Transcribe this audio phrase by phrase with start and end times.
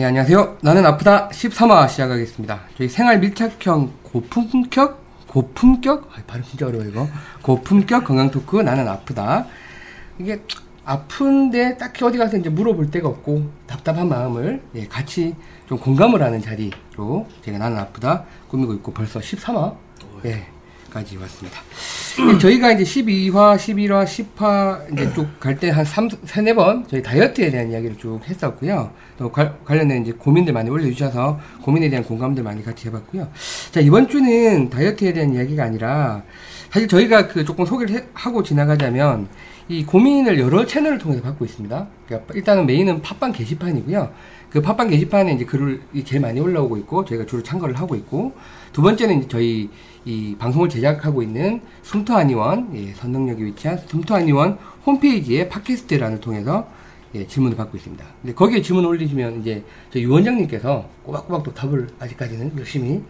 [0.00, 0.56] 네, 안녕하세요.
[0.62, 2.62] 나는 아프다 13화 시작하겠습니다.
[2.78, 5.26] 저희 생활 밀착형 고품격?
[5.26, 6.10] 고품격?
[6.14, 7.06] 아, 발음 진짜 어려워, 이거.
[7.42, 9.44] 고품격 건강 토크 나는 아프다.
[10.18, 10.42] 이게
[10.86, 15.36] 아픈데 딱히 어디 가서 이제 물어볼 데가 없고 답답한 마음을 예, 같이
[15.68, 19.76] 좀 공감을 하는 자리로 제가 나는 아프다 꾸미고 있고 벌써 13화
[20.24, 20.46] 예,
[20.90, 21.60] 까지 왔습니다.
[22.18, 27.02] 예, 저희가 이제 12화, 11화, 10화 이제 쭉 갈 때 한 3, 3, 4번 저희
[27.02, 28.90] 다이어트에 대한 이야기를 쭉 했었고요.
[29.18, 33.28] 또 관, 관련된 이제 고민들 많이 올려주셔서 고민에 대한 공감들 많이 같이 해봤고요.
[33.70, 36.22] 자, 이번 주는 다이어트에 대한 이야기가 아니라
[36.70, 39.28] 사실 저희가 그 조금 소개를 해, 하고 지나가자면
[39.68, 41.86] 이 고민을 여러 채널을 통해서 받고 있습니다.
[42.06, 44.10] 그러니까 일단은 메인은 팟빵 게시판이고요.
[44.50, 48.32] 그 팟빵 게시판에 이제 글을 제일 많이 올라오고 있고 저희가 주로 참고를 하고 있고
[48.72, 49.68] 두 번째는 저희
[50.04, 56.66] 이 방송을 제작하고 있는 숨토아니원 예, 선능력에 위치한 숨토아니원 홈페이지에 팟캐스트란을 통해서
[57.14, 58.04] 예, 질문을 받고 있습니다.
[58.22, 63.02] 근데 거기에 질문 올리시면 이제 저희 유원장님께서 꼬박꼬박 또 답을 아직까지는 열심히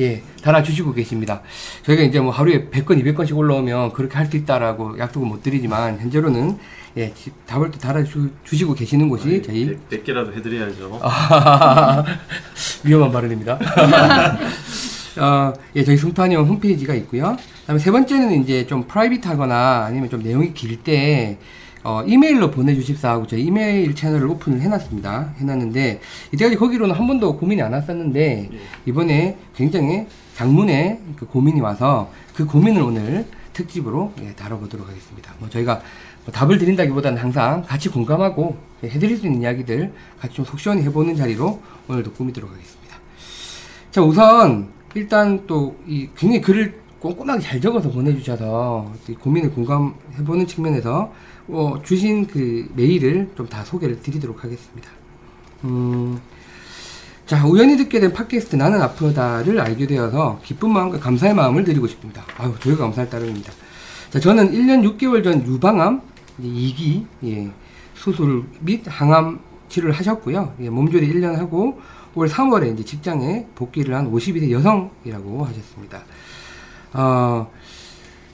[0.00, 1.42] 예, 달아주시고 계십니다.
[1.82, 6.56] 저희가 이제 뭐 하루에 100건, 200건씩 올라오면 그렇게 할 수 있다라고 약속은 못 드리지만, 현재로는
[6.98, 7.12] 예,
[7.46, 9.76] 답을 또 달아주시고 계시는 곳이 아니, 저희.
[9.90, 11.00] 100, 개라도 해드려야죠.
[12.84, 13.58] 위험한 발언입니다.
[15.16, 17.36] 어, 예, 저희 승탄형 홈페이지가 있고요.
[17.62, 21.38] 그다음에 세 번째는 이제 좀 프라이빗하거나 아니면 좀 내용이 길때
[21.84, 25.34] 어, 이메일로 보내주십사 하고 저희 이메일 채널을 오픈을 해놨습니다.
[25.38, 26.00] 해놨는데
[26.32, 28.58] 이때까지 거기로는 한 번도 고민이 안 왔었는데 예.
[28.84, 35.32] 이번에 굉장히 장문에 그 고민이 와서 그 고민을 오늘 특집으로 예, 다뤄보도록 하겠습니다.
[35.38, 35.80] 뭐 저희가
[36.24, 40.82] 뭐 답을 드린다기보다는 항상 같이 공감하고 예, 해드릴 수 있는 이야기들 같이 좀 속 시원히
[40.82, 42.96] 해보는 자리로 오늘도 꾸미도록 하겠습니다.
[43.90, 51.12] 자 우선 일단 또 이 굉장히 글을 꼼꼼하게 잘 적어서 보내주셔서 고민을 공감해보는 측면에서
[51.48, 54.90] 어, 주신 그 메일을 좀 다 소개를 드리도록 하겠습니다.
[55.64, 56.20] 음,
[57.26, 62.24] 자, 우연히 듣게 된 팟캐스트 나는 아프다를 알게 되어서 기쁜 마음과 감사의 마음을 드리고 싶습니다.
[62.38, 63.52] 아유, 저희가 감사할 따름입니다.
[64.10, 66.00] 자, 저는 1년 6개월 전 유방암
[66.42, 67.50] 2기 예,
[67.94, 70.54] 수술 및 항암 치료를 하셨고요.
[70.60, 71.80] 예, 몸조리 1년 하고
[72.18, 76.02] 올 3월에 이제 직장에 복귀를 한 52세 여성이라고 하셨습니다.
[76.92, 77.48] 어,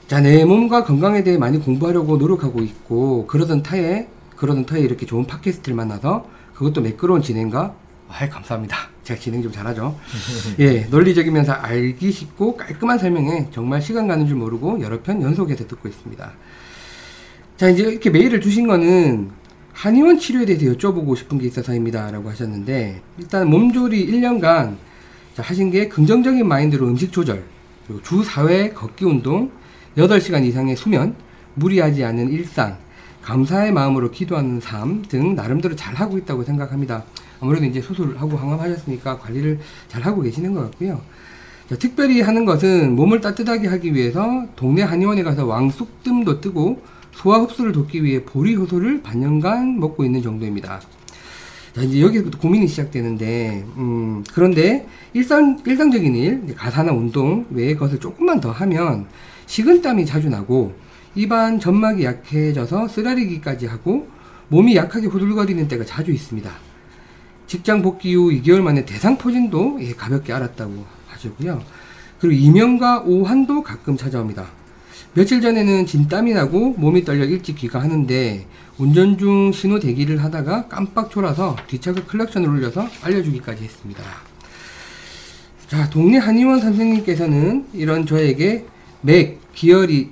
[0.09, 5.27] 자, 내 몸과 건강에 대해 많이 공부하려고 노력하고 있고, 그러던 타에, 그러던 타에 이렇게 좋은
[5.27, 7.75] 팟캐스트를 만나서, 그것도 매끄러운 진행과,
[8.09, 8.77] 아, 감사합니다.
[9.03, 9.99] 제가 진행 좀 잘하죠.
[10.61, 15.89] 예, 논리적이면서 알기 쉽고 깔끔한 설명에 정말 시간 가는 줄 모르고 여러 편 연속해서 듣고
[15.89, 16.33] 있습니다.
[17.59, 19.31] 자, 이제 이렇게 메일을 주신 거는
[19.75, 22.11] 한의원 치료에 대해서 여쭤보고 싶은 게 있어서입니다.
[22.11, 24.77] 라고 하셨는데, 일단 몸조리 1년간
[25.37, 27.43] 하신 게 긍정적인 마인드로 음식 조절,
[28.03, 29.51] 주 4회 걷기 운동,
[29.97, 31.17] 8시간 이상의 수면,
[31.55, 32.79] 무리하지 않은 일상,
[33.23, 37.05] 감사의 마음으로 기도하는 삶 등 나름대로 잘 하고 있다고 생각합니다.
[37.41, 39.59] 아무래도 이제 수술하고 항암하셨으니까 관리를
[39.89, 41.01] 잘 하고 계시는 것 같고요.
[41.69, 46.83] 자, 특별히 하는 것은 몸을 따뜻하게 하기 위해서 동네 한의원에 가서 왕쑥뜸도 뜨고
[47.15, 50.81] 소화 흡수를 돕기 위해 보리 효소를 반년간 먹고 있는 정도입니다.
[51.75, 58.41] 자, 이제 여기서부터 고민이 시작되는데, 음, 그런데 일상, 일상적인 일, 가사나 운동 외에 것을 조금만
[58.41, 59.07] 더 하면
[59.47, 60.75] 식은땀이 자주 나고
[61.15, 64.09] 입안 점막이 약해져서 쓰라리기까지 하고
[64.49, 66.51] 몸이 약하게 후들거리는 때가 자주 있습니다.
[67.47, 71.63] 직장 복귀 후 2개월 만에 대상포진도 예, 가볍게 알았다고 하시고요.
[72.19, 74.47] 그리고 이명과 오한도 가끔 찾아옵니다.
[75.17, 78.47] 며칠 전에는 진땀이 나고 몸이 떨려 일찍 귀가하는데
[78.79, 84.03] 운전 중 신호 대기를 하다가 깜빡 졸아서 뒷차가 클락션을 울려서 알려주기까지 했습니다.
[85.69, 88.67] 자, 동네 한의원 선생님께서는 이런 저에게
[89.03, 90.11] 맥, 기혈이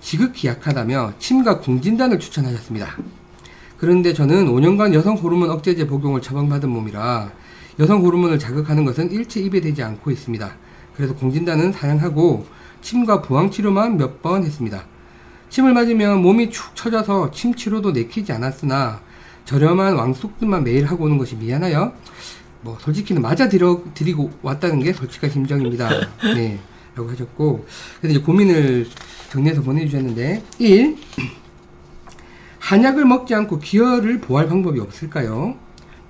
[0.00, 2.96] 지극히 약하다며 침과 궁진단을 추천하셨습니다.
[3.78, 7.30] 그런데 저는 5년간 여성 호르몬 억제제 복용을 처방받은 몸이라
[7.78, 10.52] 여성 호르몬을 자극하는 것은 일체 입에 대지 않고 있습니다.
[10.96, 12.44] 그래서 공진단은 사양하고
[12.82, 14.84] 침과 부항 치료만 몇 번 했습니다.
[15.48, 19.00] 침을 맞으면 몸이 축 처져서 침 치료도 내키지 않았으나
[19.44, 21.92] 저렴한 왕숙들만 매일 하고 오는 것이 미안하여
[22.62, 25.88] 뭐 솔직히는 맞아 드리고 왔다는 게 솔직한 심정입니다.
[26.34, 26.58] 네.
[26.94, 27.66] 라고 하셨고
[28.00, 28.86] 그래서 이제 고민을
[29.30, 30.96] 정리해서 보내주셨는데 1.
[32.58, 35.56] 한약을 먹지 않고 기혈을 보할 방법이 없을까요?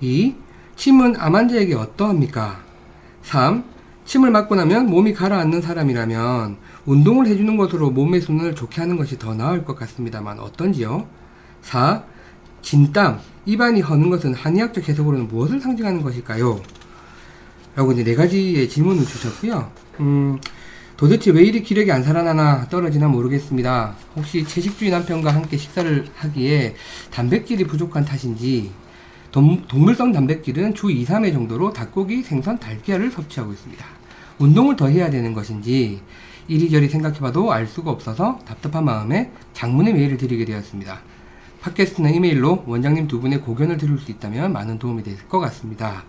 [0.01, 0.35] 2.
[0.75, 2.59] 침은 암 환자에게 어떠합니까?
[3.23, 3.63] 3.
[4.05, 9.33] 침을 맞고 나면 몸이 가라앉는 사람이라면 운동을 해주는 것으로 몸의 순환을 좋게 하는 것이 더
[9.33, 11.07] 나을 것 같습니다만 어떤지요?
[11.61, 12.03] 4.
[12.61, 16.61] 진땀, 입안이 허는 것은 한의학적 해석으로는 무엇을 상징하는 것일까요?
[17.75, 19.71] 라고 이제 네 가지의 질문을 주셨고요.
[19.99, 20.39] 음,
[20.95, 23.95] 도대체 왜 이리 기력이 안 살아나나 떨어지나 모르겠습니다.
[24.15, 26.75] 혹시 채식주의 남편과 함께 식사를 하기에
[27.11, 28.71] 단백질이 부족한 탓인지
[29.31, 33.83] 동, 동물성 단백질은 주 2, 3회 정도로 닭고기, 생선, 달걀을 섭취하고 있습니다.
[34.37, 36.01] 운동을 더 해야 되는 것인지
[36.47, 41.01] 이리저리 생각해봐도 알 수가 없어서 답답한 마음에 장문의 메일을 드리게 되었습니다.
[41.61, 46.03] 팟캐스트나 이메일로 원장님 두 분의 고견을 들을 수 있다면 많은 도움이 될 것 같습니다.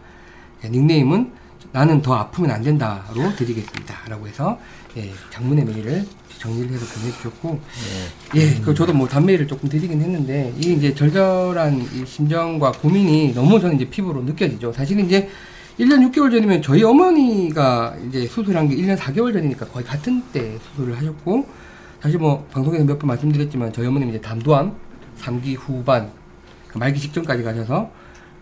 [0.64, 1.32] 예, 닉네임은
[1.72, 3.94] 나는 더 아프면 안 된다로 드리겠습니다.
[4.08, 4.58] 라고 해서
[4.96, 6.04] 예, 장문의 메일을
[6.38, 7.60] 정리를 해서 보내주셨고
[8.36, 13.60] 예, 그 저도 뭐 단메일을 조금 드리긴 했는데 이게 이제 절절한 이 심정과 고민이 너무
[13.60, 14.72] 저는 이제 피부로 느껴지죠.
[14.72, 15.28] 사실 이제
[15.78, 20.96] 1년 6개월 전이면 저희 어머니가 이제 수술한 게 1년 4개월 전이니까 거의 같은 때 수술을
[20.96, 21.46] 하셨고
[22.00, 24.74] 사실 뭐 방송에서 몇 번 말씀드렸지만 저희 어머님 이제 담도암
[25.18, 26.10] 3기 후반
[26.68, 27.90] 그 말기 직전까지 가셔서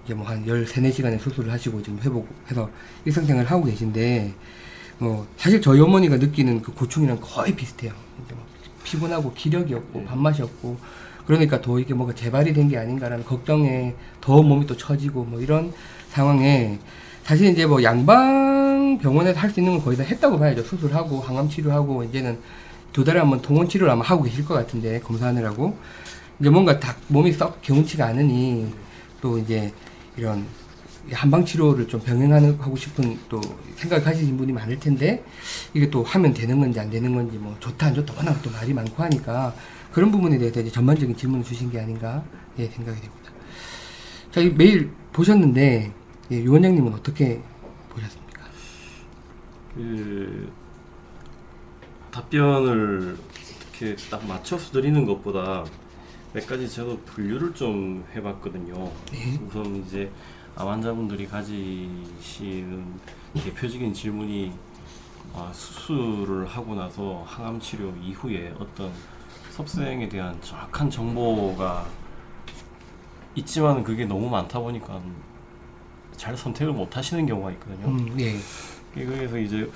[0.05, 2.69] 이제 뭐 한 13, 4시간의 수술을 하시고 지금 회복해서
[3.06, 4.34] 일상생활을 하고 계신데
[4.99, 7.93] 뭐 사실 저희 어머니가 느끼는 그 고충이랑 거의 비슷해요.
[8.25, 8.44] 이제 뭐
[8.84, 10.76] 피곤하고 기력이 없고 밥맛이 없고
[11.26, 15.73] 그러니까 더 이게 뭐가 재발이 된 게 아닌가라는 걱정에 더 몸이 또 처지고 뭐 이런
[16.11, 16.79] 상황에
[17.24, 20.62] 사실 이제 뭐 양방 병원에서 할 수 있는 건 거의 다 했다고 봐야죠.
[20.62, 22.38] 수술하고 항암 치료하고 이제는
[22.92, 25.76] 두 달에 한 번 동원 치료를 아마 하고 계실 것 같은데 검사하느라고
[26.40, 28.72] 이제 뭔가 다 몸이 썩 개운치가 않으니
[29.20, 29.72] 또 이제
[30.16, 30.44] 이런
[31.12, 33.40] 한방 치료를 좀 병행하는 하고 싶은 또
[33.76, 35.24] 생각하시는 분이 많을 텐데
[35.74, 38.72] 이게 또 하면 되는 건지 안 되는 건지 뭐 좋다 안 좋다 워낙 또 말이
[38.72, 39.54] 많고 하니까
[39.92, 42.22] 그런 부분에 대해서 이제 전반적인 질문을 주신 게 아닌가
[42.58, 43.30] 예 생각이 됩니다.
[44.30, 45.92] 자, 이 메일 보셨는데
[46.32, 47.43] 예, 유 원장님은 어떻게
[47.90, 48.40] 보셨습니까?
[49.75, 50.50] 그
[52.11, 53.19] 답변을
[53.61, 55.62] 이렇게 딱 맞춰서 드리는 것보다
[56.32, 58.90] 몇 가지 저도 분류를 좀 해봤거든요.
[59.12, 59.38] 네.
[59.46, 60.11] 우선 이제
[60.56, 62.82] 암 환자분들이 가지시는
[63.34, 64.55] 대표적인 질문이
[65.34, 68.90] 아, 수술을 하고 나서 항암 치료 이후에 어떤
[69.50, 71.87] 섭생에 대한 정확한 정보가
[73.34, 74.99] 있지만 그게 너무 많다 보니까
[76.22, 77.88] 잘 선택을 못 하시는 경우가 있거든요.
[77.88, 78.38] 음, 예.
[78.94, 79.69] 그래서 이제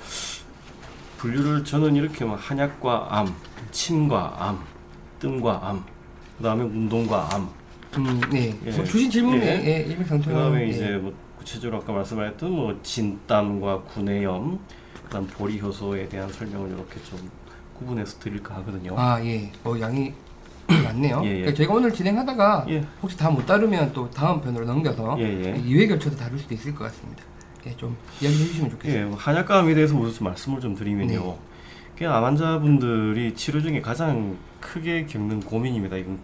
[1.17, 3.35] 분류를 저는 이렇게 막 한약과 암,
[3.71, 4.63] 침과 암,
[5.19, 5.83] 뜸과 암,
[6.37, 7.49] 그 다음에 운동과 암,
[7.97, 8.57] 음, 네.
[8.65, 8.71] 예.
[8.71, 9.89] 뭐 주신 질문에 예.
[9.89, 10.69] 예, 그다음에 예.
[10.69, 14.57] 이제 뭐 구체적으로 아까 말씀하셨던 뭐 진땀과 구내염,
[15.03, 17.29] 그다음 보리 효소에 대한 설명을 이렇게 좀
[17.73, 18.97] 구분해서 드릴까 하거든요.
[18.97, 19.51] 아, 예.
[19.65, 20.13] 어, 양이
[20.67, 21.21] 많네요.
[21.23, 21.33] 예, 예.
[21.39, 22.83] 그러니까 제가 오늘 진행하다가 예.
[23.01, 25.53] 혹시 다 못 다루면 또 다음 편으로 넘겨서 예, 예.
[25.61, 27.23] 2회 걸쳐서 다룰 수도 있을 것 같습니다.
[27.65, 29.17] 예, 좀 이야기해 주시면 좋겠습니다.
[29.17, 31.19] 한약감에 대해서 우선 좀 말씀을 좀 드리면요.
[31.21, 31.37] 네.
[31.97, 35.97] 그냥 암 환자분들이 치료 중에 가장 크게 겪는 고민입니다.
[35.97, 36.19] 이건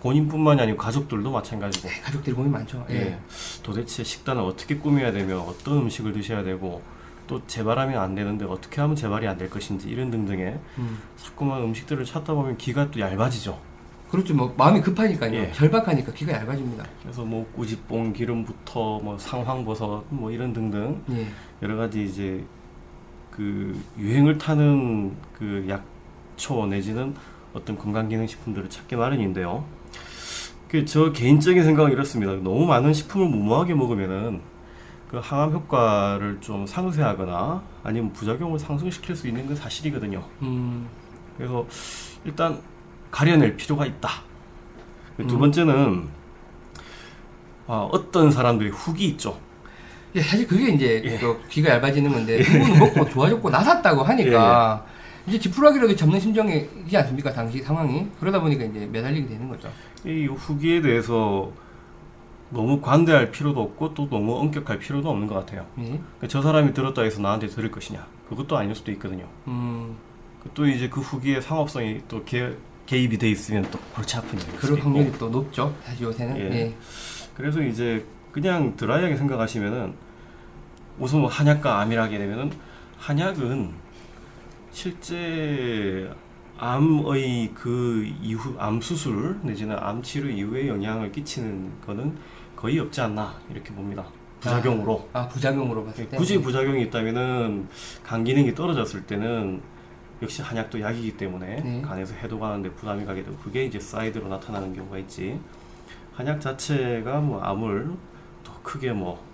[0.00, 1.88] 본인뿐만이 아니고 가족들도 마찬가지고.
[1.88, 2.84] 네, 가족들이 고민 많죠.
[2.90, 2.94] 예.
[2.96, 3.18] 예.
[3.62, 6.82] 도대체 식단을 어떻게 꾸며야 되며 어떤 음식을 드셔야 되고
[7.28, 10.98] 또 재발하면 안 되는데 어떻게 하면 재발이 안 될 것인지 이런 등등의 음.
[11.16, 13.58] 자꾸만 음식들을 찾다 보면 귀가 또 얇아지죠.
[14.12, 14.34] 그렇죠.
[14.34, 15.34] 뭐 마음이 급하니까요.
[15.34, 15.52] 예.
[15.52, 16.84] 절박하니까 귀가 얇아집니다.
[17.02, 21.26] 그래서 뭐 꾸지뽕 기름부터 뭐 상황버섯 뭐 이런 등등 예.
[21.62, 22.44] 여러 가지 이제
[23.30, 27.14] 그 유행을 타는 그 약초 내지는
[27.54, 29.64] 어떤 건강기능식품들을 찾기 마련인데요.
[30.68, 32.32] 그 저 개인적인 생각은 이렇습니다.
[32.34, 34.42] 너무 많은 식품을 무모하게 먹으면은
[35.08, 40.22] 그 항암 효과를 좀 상쇄하거나 아니면 부작용을 상승시킬 수 있는 건 사실이거든요.
[40.42, 40.86] 음.
[41.38, 41.66] 그래서
[42.26, 42.60] 일단
[43.12, 44.08] 가려낼 필요가 있다.
[45.20, 45.28] 음.
[45.38, 46.08] 번째는
[47.68, 49.38] 아, 어떤 사람들이 훅이 있죠.
[50.16, 51.18] 예, 사실 그게 이제 예.
[51.18, 54.84] 그 귀가 얇아지는 건데 그거는 먹고 좋아졌고 나섰다고 하니까
[55.26, 59.70] 예, 이제 지푸라기라도 잡는 심정이지 않습니까 당시 상황이 그러다 보니까 이제 매달리게 되는 거죠.
[60.04, 61.52] 이 후기에 대해서
[62.50, 65.66] 너무 관대할 필요도 없고 또 너무 엄격할 필요도 없는 것 같아요.
[65.78, 65.84] 예.
[65.84, 68.06] 그러니까 저 사람이 들었다 해서 나한테 들을 것이냐?
[68.28, 69.26] 그것도 아닐 수도 있거든요.
[69.46, 69.96] 음,
[70.42, 72.50] 그또 이제 그 후기의 상업성이 또 개,
[72.86, 74.88] 개입이 돼 있으면 또 골치 아픈 수도 그럴 있고.
[74.90, 75.74] 확률이 또 높죠.
[75.84, 76.36] 사실 요새는.
[76.36, 76.42] 예.
[76.52, 76.74] 예.
[77.34, 79.94] 그래서 이제 그냥 드라이하게 생각하시면은
[80.98, 82.52] 우선 뭐 한약과 암이라게 되면은
[82.98, 83.70] 한약은
[84.72, 86.10] 실제
[86.58, 92.16] 암의 그 이후 암 수술 내지는 암 치료 이후에 영향을 끼치는 거는
[92.56, 94.04] 거의 없지 않나 이렇게 봅니다.
[94.40, 95.08] 부작용으로.
[95.12, 96.16] 아 부작용으로 봤을 때.
[96.16, 97.68] 굳이 부작용이 있다면은
[98.04, 99.60] 간 기능이 떨어졌을 때는
[100.22, 101.82] 역시 한약도 약이기 때문에 네.
[101.82, 105.38] 간에서 해독 하는데 부담이 가게 되고 그게 이제 사이드로 나타나는 경우가 있지
[106.14, 107.90] 한약 자체가 뭐 암을
[108.44, 109.24] 더 크게 뭐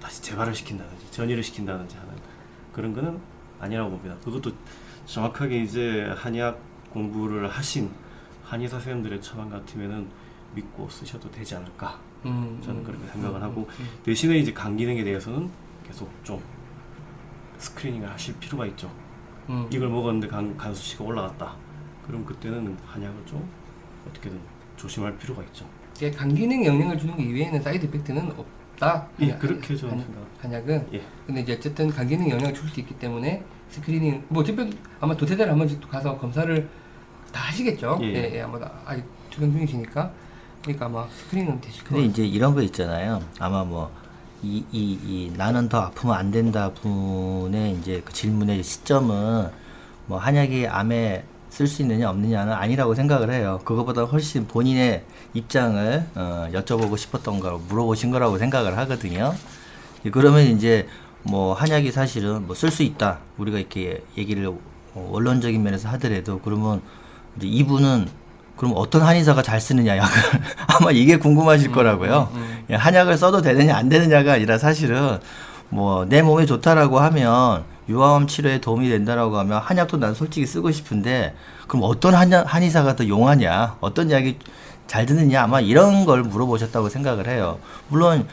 [0.00, 2.12] 다시 재발을 시킨다든지 전이를 시킨다든지 하는
[2.74, 3.18] 그런 거는
[3.58, 4.16] 아니라고 봅니다.
[4.22, 4.52] 그것도
[5.06, 6.60] 정확하게 이제 한약
[6.90, 7.90] 공부를 하신
[8.44, 10.08] 한의사 선생님들의 처방 같으면은
[10.54, 14.76] 믿고 쓰셔도 되지 않을까 음, 저는 음, 그렇게 생각을 음, 하고 음, 대신에 이제 간
[14.76, 15.50] 기능에 대해서는
[15.86, 16.40] 계속 좀
[17.58, 18.90] screening을 하실 필요가 있죠.
[19.48, 19.66] 음.
[19.70, 21.54] 이걸 먹었는데 간, 간 수치가 올라갔다.
[22.06, 23.46] 그럼 그때는 한약을 좀
[24.08, 24.38] 어떻게든
[24.76, 25.66] 조심할 필요가 있죠.
[25.96, 29.06] 이게 간 기능 영향을 주는 것 이외에는 side effect는 없다.
[29.20, 30.24] 예, 한약- 그렇게 저는 한약- 생각.
[30.42, 30.88] 한약은.
[30.94, 31.02] 예.
[31.26, 35.44] 근데 이제 어쨌든 간 기능 영향을 줄 수 있기 때문에 screening 뭐 어쨌든 아마 달에
[35.50, 36.68] 한 번씩 또 가서 검사를
[37.32, 37.98] 다 하시겠죠.
[38.02, 38.06] 예.
[38.06, 40.10] 예, 예, 아마 다 아직 투병 중이시니까.
[40.62, 42.10] 그러니까 아마 스크린은 되실 근데 거예요.
[42.10, 43.20] 이제 이런 거 있잖아요.
[43.38, 43.90] 아마 뭐,
[44.42, 49.48] 이, 이, 이, 나는 더 아프면 안 된다 분의 이제 그 질문의 시점은
[50.06, 53.60] 뭐, 한약이 암에 쓸 수 있느냐 없느냐는 아니라고 생각을 해요.
[53.64, 59.34] 그거보다 훨씬 본인의 입장을 어, 여쭤보고 싶었던 거 물어보신 거라고 생각을 하거든요.
[60.04, 60.88] 예, 그러면 이제
[61.22, 63.20] 뭐 한약이 사실은 뭐 쓸 수 있다.
[63.38, 66.82] 우리가 이렇게 얘기를 어, 원론적인 면에서 하더라도 그러면
[67.36, 68.08] 이제 이분은
[68.56, 70.10] 그럼 어떤 한의사가 잘 쓰느냐 약을
[70.68, 72.30] 아마 이게 궁금하실 거라고요.
[72.70, 75.18] 예, 한약을 써도 되느냐 안 되느냐가 아니라 사실은
[75.70, 81.34] 뭐 내 몸에 좋다라고 하면 유화암 치료에 도움이 된다라고 하면 한약도 난 솔직히 쓰고 싶은데
[81.68, 84.38] 그럼 어떤 한약, 한의사가 더 용하냐 어떤 약이
[84.86, 87.58] 잘 드느냐 아마 이런 걸 물어보셨다고 생각을 해요.
[87.88, 88.26] 물론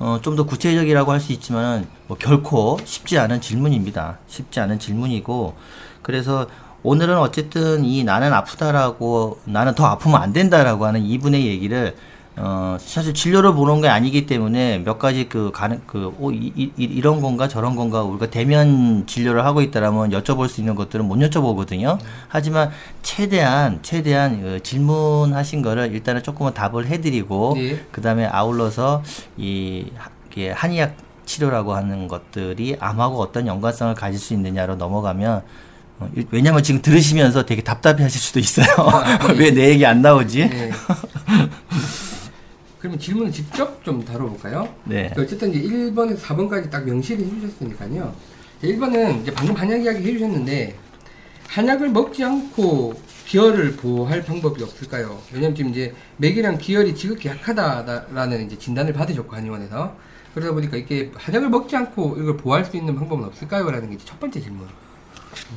[0.00, 4.18] 어, 좀 더 구체적이라고 할 수 있지만 뭐 결코 쉽지 않은 질문입니다.
[4.28, 5.54] 쉽지 않은 질문이고
[6.02, 6.46] 그래서
[6.82, 11.94] 오늘은 어쨌든 이 나는 아프다라고 나는 더 아프면 안 된다라고 하는 이분의 얘기를
[12.36, 17.48] 어 사실 진료를 보는 게 아니기 때문에 몇 가지 그 가능 그 오 이런 건가
[17.48, 21.98] 저런 건가 우리가 대면 진료를 하고 있다라면 여쭤볼 수 있는 것들은 못 여쭤보거든요.
[22.28, 22.70] 하지만
[23.02, 27.84] 최대한 최대한 그 질문하신 거를 일단은 조금은 답을 해드리고 예.
[27.90, 29.02] 그 다음에 아울러서
[29.36, 29.86] 이
[30.54, 30.94] 한의학
[31.24, 35.42] 치료라고 하는 것들이 암하고 어떤 연관성을 가질 수 있느냐로 넘어가면
[36.30, 38.66] 왜냐면 지금 들으시면서 되게 답답해 하실 수도 있어요.
[39.36, 40.40] 왜내 얘기 안 나오지?
[40.40, 40.70] 예.
[42.78, 44.68] 그러면 질문을 직접 좀 다뤄볼까요?
[44.84, 45.10] 네.
[45.14, 48.14] 그 어쨌든 이제 1번에서 4번까지 딱 명시를 해주셨으니까요.
[48.62, 50.76] 1번은 이제 방금 한약 이야기 해주셨는데,
[51.48, 52.94] 한약을 먹지 않고
[53.26, 55.18] 기혈을 보호할 방법이 없을까요?
[55.32, 59.96] 왜냐면 지금 이제 맥이랑 기혈이 지극히 약하다라는 이제 진단을 받으셨고, 한의원에서.
[60.34, 63.68] 그러다 보니까 이게 한약을 먹지 않고 이걸 보호할 수 있는 방법은 없을까요?
[63.70, 64.66] 라는 게 첫 번째 질문.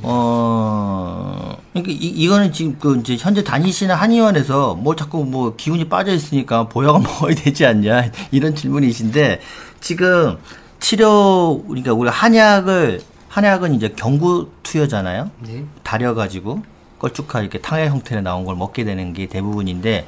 [0.02, 6.12] 어, 그러니까 이, 이거는 지금 그 이제 현재 다니시는 한의원에서 뭐 자꾸 뭐 기운이 빠져
[6.12, 9.40] 있으니까 보약을 먹어야 되지 않냐 이런 질문이신데
[9.80, 10.38] 지금
[10.80, 15.30] 치료 그러니까 우리 한약을 한약은 이제 경구 투여잖아요.
[15.40, 15.64] 네.
[15.82, 16.62] 다려 가지고
[16.98, 20.06] 걸쭉하게 이렇게 탕의 형태로 나온 걸 먹게 되는 게 대부분인데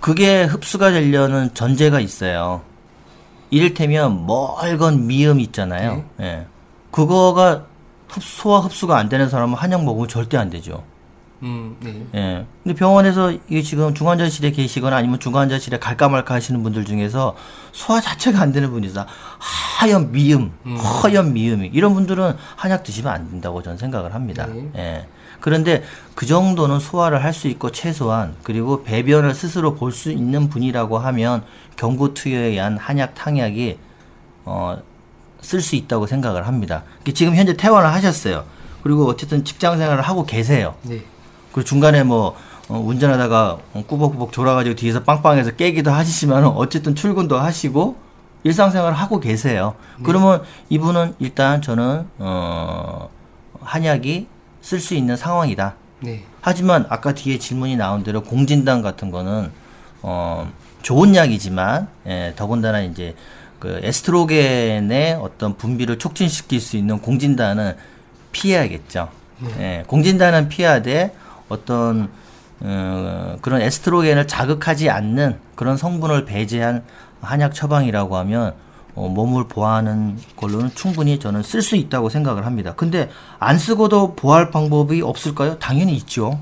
[0.00, 2.62] 그게 흡수가 되려는 전제가 있어요.
[3.50, 6.04] 이를테면 멀건 미음 있잖아요.
[6.20, 6.46] 예.
[6.90, 7.66] 그거가
[8.10, 10.82] 흡, 소화 흡수가 안 되는 사람은 한약 먹으면 절대 안 되죠.
[11.42, 12.06] 음, 네.
[12.14, 12.46] 예.
[12.62, 17.34] 근데 병원에서 이게 지금 중환자실에 계시거나 아니면 중환자실에 갈까 말까 하시는 분들 중에서
[17.72, 19.06] 소화 자체가 안 되는 분이 있어.
[19.38, 21.70] 하얀 미음, 허연 미음이.
[21.72, 24.46] 이런 분들은 한약 드시면 안 된다고 저는 생각을 합니다.
[24.46, 24.68] 네.
[24.76, 25.06] 예.
[25.40, 25.82] 그런데
[26.14, 31.42] 그 정도는 소화를 할 수 있고 최소한 그리고 배변을 스스로 볼 수 있는 분이라고 하면
[31.76, 33.78] 경구 투여에 의한 한약 탕약이
[34.44, 34.76] 어,
[35.42, 36.82] 쓸 수 있다고 생각을 합니다.
[37.14, 38.44] 지금 현재 퇴원을 하셨어요.
[38.82, 40.74] 그리고 어쨌든 직장 생활을 하고 계세요.
[40.82, 41.02] 네.
[41.52, 42.36] 그리고 중간에 뭐
[42.68, 47.96] 어, 운전하다가 어, 꾸벅꾸벅 졸아가지고 뒤에서 빵빵해서 깨기도 하시지만 어쨌든 출근도 하시고
[48.44, 49.74] 일상생활을 하고 계세요.
[50.02, 53.10] 그러면 이분은 일단 저는 어
[53.60, 54.26] 한약이
[54.62, 55.74] 쓸 수 있는 상황이다.
[56.00, 56.24] 네.
[56.40, 59.50] 하지만 아까 뒤에 질문이 나온 대로 공진단 같은 거는
[60.02, 63.14] 어 좋은 약이지만 예, 더군다나 이제
[63.60, 67.76] 그 에스트로겐의 어떤 분비를 촉진시킬 수 있는 공진단은
[68.32, 69.08] 피해야겠죠.
[69.58, 71.14] 예, 공진단은 피하되
[71.48, 72.10] 어떤
[72.60, 76.82] 어, 그런 에스트로겐을 자극하지 않는 그런 성분을 배제한
[77.20, 78.54] 한약 처방이라고 하면
[78.94, 82.74] 어, 몸을 보호하는 걸로는 충분히 저는 쓸 수 있다고 생각을 합니다.
[82.76, 85.58] 근데 안 쓰고도 보호할 방법이 없을까요?
[85.58, 86.40] 당연히 있죠.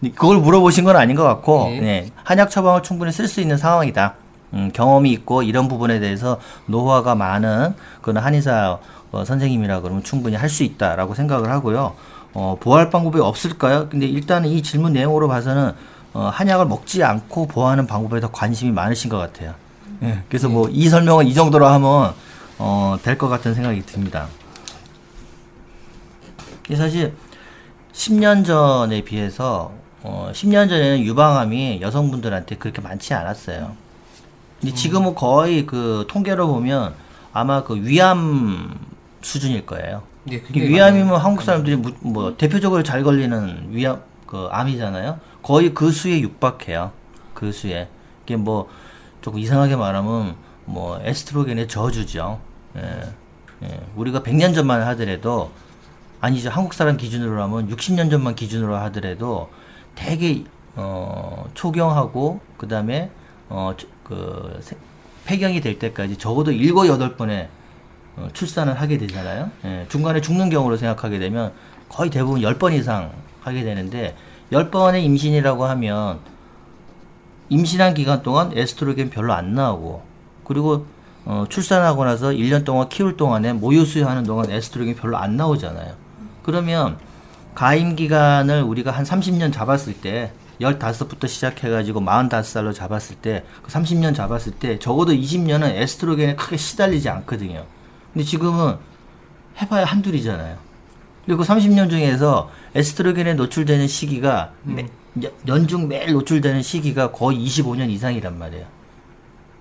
[0.14, 1.80] 그걸 물어보신 건 아닌 것 같고, 네.
[1.80, 2.10] 네.
[2.22, 4.14] 한약 처방을 충분히 쓸 수 있는 상황이다.
[4.54, 8.78] 음, 경험이 있고 이런 부분에 대해서 노화가 많은 그런 한의사
[9.12, 11.94] 어, 선생님이라 그러면 충분히 할 수 있다라고 생각을 하고요.
[12.34, 13.88] 어, 보호할 방법이 없을까요?
[13.88, 15.72] 근데 일단은 이 질문 내용으로 봐서는
[16.12, 19.54] 어, 한약을 먹지 않고 보호하는 방법에 더 관심이 많으신 것 같아요.
[20.02, 22.14] 예, 그래서 뭐이 설명은 이 정도로 하면
[22.58, 24.28] 어, 될 것 같은 생각이 듭니다.
[26.76, 27.14] 사실
[27.92, 29.72] 10년 전에 비해서
[30.02, 33.72] 어, 10년 전에는 유방암이 여성분들한테 그렇게 많지 않았어요.
[34.60, 36.94] 근데 지금은 거의 그 통계로 보면
[37.32, 38.78] 아마 그 위암
[39.22, 40.02] 수준일 거예요.
[40.24, 45.20] 네, 위암이면 한국 사람들이 무- 뭐 대표적으로 잘 걸리는 위암 그 암이잖아요.
[45.42, 46.90] 거의 그 수에 육박해요.
[47.34, 47.88] 그 수에
[48.24, 48.68] 이게 뭐
[49.20, 50.34] 조금 이상하게 말하면
[50.64, 52.40] 뭐 에스트로겐의 저주죠.
[52.76, 53.02] 예.
[53.62, 53.80] 예.
[53.94, 55.50] 우리가 100년 전만 하더라도
[56.20, 56.50] 아니죠.
[56.50, 59.48] 한국 사람 기준으로 하면 60년 전만 기준으로 하더라도
[59.94, 60.44] 되게
[60.74, 63.10] 어 초경하고 그다음에
[63.48, 64.76] 어, 저- 그 세-
[65.24, 67.48] 폐경이 될 때까지 적어도 일곱 여덟 번의
[68.16, 69.50] 어, 출산을 하게 되잖아요.
[69.64, 71.52] 예, 중간에 죽는 경우로 생각하게 되면
[71.88, 73.10] 거의 대부분 열 번 이상
[73.40, 74.16] 하게 되는데
[74.52, 76.20] 열 번의 임신이라고 하면
[77.48, 80.02] 임신한 기간 동안 에스트로겐 별로 안 나오고
[80.44, 80.86] 그리고
[81.24, 85.94] 어, 출산하고 나서 1년 동안 키울 동안에 모유 수유하는 동안 에스트로겐 별로 안 나오잖아요.
[86.44, 86.98] 그러면
[87.54, 94.52] 가임 기간을 우리가 한 30년 잡았을 때 15부터 시작해가지고 45살로 잡았을 때, 그 30년 잡았을
[94.52, 97.64] 때 적어도 20년은 에스트로겐에 크게 시달리지 않거든요.
[98.12, 98.76] 근데 지금은
[99.60, 100.56] 해봐야 한둘이잖아요.
[101.26, 104.86] 그리고 30년 중에서 에스트로겐에 노출되는 시기가 매-
[105.22, 108.66] 연- 연중 매일 노출되는 시기가 거의 25년 이상이란 말이에요.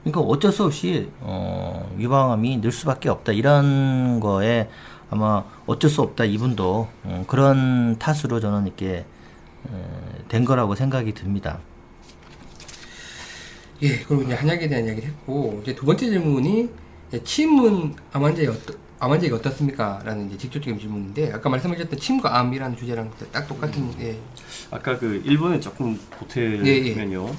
[0.03, 4.69] 그러니까 어쩔 수 없이 어, 유방암이 늘 수밖에 없다 이런 거에
[5.09, 9.05] 아마 어쩔 수 없다 이분도 음, 그런 탓으로 저는 이렇게 에,
[10.27, 11.59] 된 거라고 생각이 듭니다.
[13.81, 16.69] 예, 그리고 이제 한약에 대한 이야기를 했고, 이제 두 번째 질문이
[17.23, 20.01] 침은 암 환자의 어떠, 암 환자에게 어떻습니까?
[20.05, 24.17] 라는 이제 직접적인 질문인데, 아까 말씀하셨던 침과 암이라는 주제랑 딱 똑같은, 예.
[24.71, 27.29] 아까 그 일본에 조금 보태면요.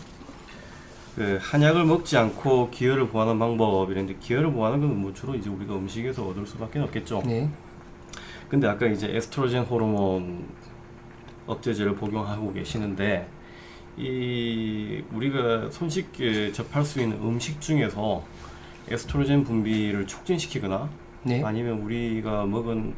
[1.16, 6.28] 그 한약을 먹지 않고 기혈을 보완하는 방법이랬는데 기혈을 보완하는 건 뭐 주로 이제 우리가 음식에서
[6.28, 7.22] 얻을 수밖에 없겠죠.
[7.24, 7.48] 네.
[8.50, 10.46] 근데 아까 이제 에스트로겐 호르몬
[11.46, 13.28] 억제제를 복용하고 계시는데
[13.96, 18.24] 이 우리가 손쉽게 접할 수 있는 음식 중에서
[18.88, 20.88] 에스트로겐 분비를 촉진시키거나
[21.22, 21.42] 네.
[21.42, 22.94] 아니면 우리가 먹은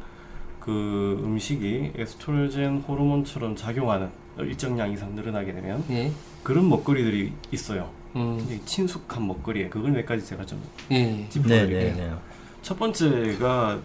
[0.59, 6.11] 그 음식이 에스트로겐 호르몬처럼 작용하는 일정량 이상 늘어나게 되면 예.
[6.43, 7.89] 그런 먹거리들이 있어요.
[8.15, 11.27] 음, 친숙한 먹거리에 그걸 몇 가지 제가 좀 예.
[11.29, 11.95] 짚어드릴게요.
[11.95, 12.13] 네네네.
[12.61, 13.79] 첫 번째가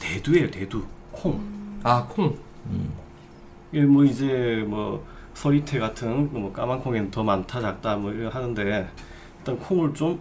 [0.00, 0.50] 대두예요.
[0.50, 1.40] 대두, 콩.
[1.82, 2.36] 아, 콩.
[2.68, 2.78] 이게
[3.72, 5.04] 뭐 이제 뭐
[5.34, 8.88] 서리태 같은 뭐 까만 콩에는 더 많다 작다 뭐 이런 하는데
[9.38, 10.20] 일단 콩을 좀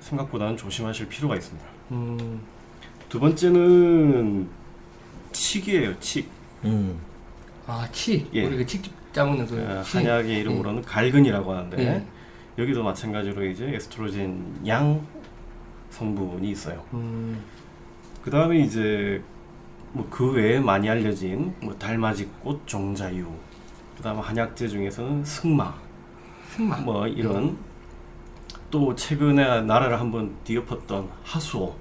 [0.00, 1.66] 생각보다는 조심하실 필요가 있습니다.
[1.92, 2.40] 음,
[3.08, 4.48] 두 번째는
[5.32, 5.98] 칡이에요.
[6.00, 6.24] 칡.
[6.64, 6.98] 음.
[7.66, 8.28] 아, 치.
[8.34, 8.44] 예.
[8.44, 8.82] 우리 그칡
[9.12, 9.96] 짜먹는 그 어, 치.
[9.98, 12.06] 한약의 이름으로는 갈근이라고 하는데 예.
[12.58, 15.06] 여기도 마찬가지로 이제 에스트로겐 양
[15.90, 16.84] 성분이 있어요.
[16.92, 17.40] 음,
[18.22, 19.22] 그 다음에 이제
[19.94, 23.26] 뭐 그 외에 많이 알려진 뭐 달맞이꽃 종자유,
[23.96, 25.74] 그 다음에 한약재 중에서는 승마,
[26.50, 26.76] 승마.
[26.78, 27.56] 뭐 이런
[28.70, 31.74] 또 최근에 나라를 한번 뒤엎었던 하수오,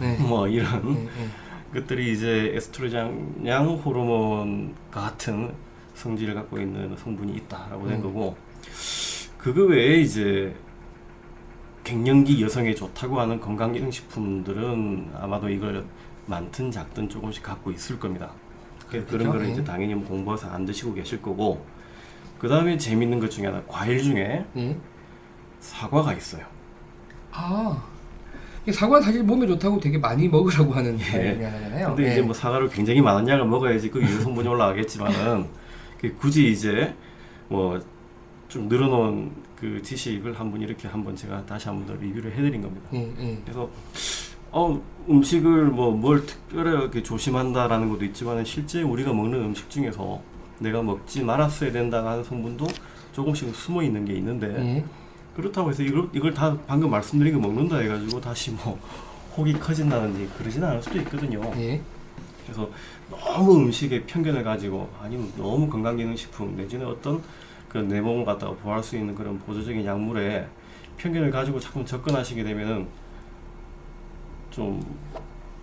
[0.00, 0.18] 네.
[0.22, 1.80] 뭐 이런 예, 예.
[1.80, 5.54] 것들이 이제 에스트로겐 양 호르몬 같은
[5.94, 8.02] 성질을 갖고 있는 성분이 있다라고 된 음.
[8.02, 8.36] 거고
[9.36, 10.54] 그거 외에 이제
[11.84, 15.84] 갱년기 여성에 좋다고 하는 건강기능식품들은 아마도 이걸
[16.28, 18.30] 많든 작든 조금씩 갖고 있을 겁니다.
[18.86, 19.06] 그- 그렇죠.
[19.18, 19.52] 그런 거를 예.
[19.52, 21.64] 이제 당연히 뭐 공부해서 안 드시고 계실 거고
[22.38, 24.76] 그 다음에 재밌는 것 중에 하나 과일 중에 예.
[25.60, 26.44] 사과가 있어요.
[27.32, 27.82] 아.
[28.66, 31.34] 이 사과 사실 몸에 좋다고 되게 많이 먹으라고 하는 예.
[31.44, 31.86] 하나잖아요.
[31.88, 32.12] 근데 예.
[32.12, 35.46] 이제 뭐 사과를 굉장히 많은 양을 먹어야지 그 유효 성분이 올라가겠지만은
[36.00, 36.94] 그 굳이 이제
[37.48, 37.80] 뭐
[38.48, 42.88] 좀 늘어놓은 그 지식을 한번 이렇게 한번 제가 다시 한번 더 리뷰를 해드린 겁니다.
[42.94, 43.38] 예, 예.
[43.44, 43.68] 그래서
[44.50, 50.20] 어 음식을 뭐 뭘 특별하게 조심한다라는 것도 있지만 실제 우리가 먹는 음식 중에서
[50.58, 52.66] 내가 먹지 말았어야 된다는 성분도
[53.12, 54.84] 조금씩 숨어 있는 게 있는데 예.
[55.36, 58.78] 그렇다고 해서 이걸 이걸 다 방금 말씀드린 거 먹는다 해가지고 다시 뭐
[59.36, 61.40] 혹이 커진다든지 그러진 않을 수도 있거든요.
[61.56, 61.80] 예.
[62.44, 62.68] 그래서
[63.10, 67.22] 너무 음식에 편견을 가지고 아니면 너무 건강기능식품 내지는 어떤
[67.68, 70.46] 그내 몸을 갖다가 보호할 수 있는 그런 보조적인 약물에
[70.96, 72.86] 편견을 가지고 자꾸 접근하시게 되면은
[74.58, 74.98] 좀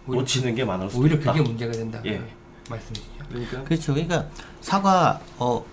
[0.07, 1.33] 오히려 놓치는 게 많을 수도 오히려 있다.
[1.33, 2.01] 그게 문제가 된다.
[2.05, 2.21] 예.
[2.69, 3.11] 말씀이시죠.
[3.29, 3.93] 그러니까 그렇죠.
[3.93, 4.25] 그러니까
[4.61, 5.63] 사과 어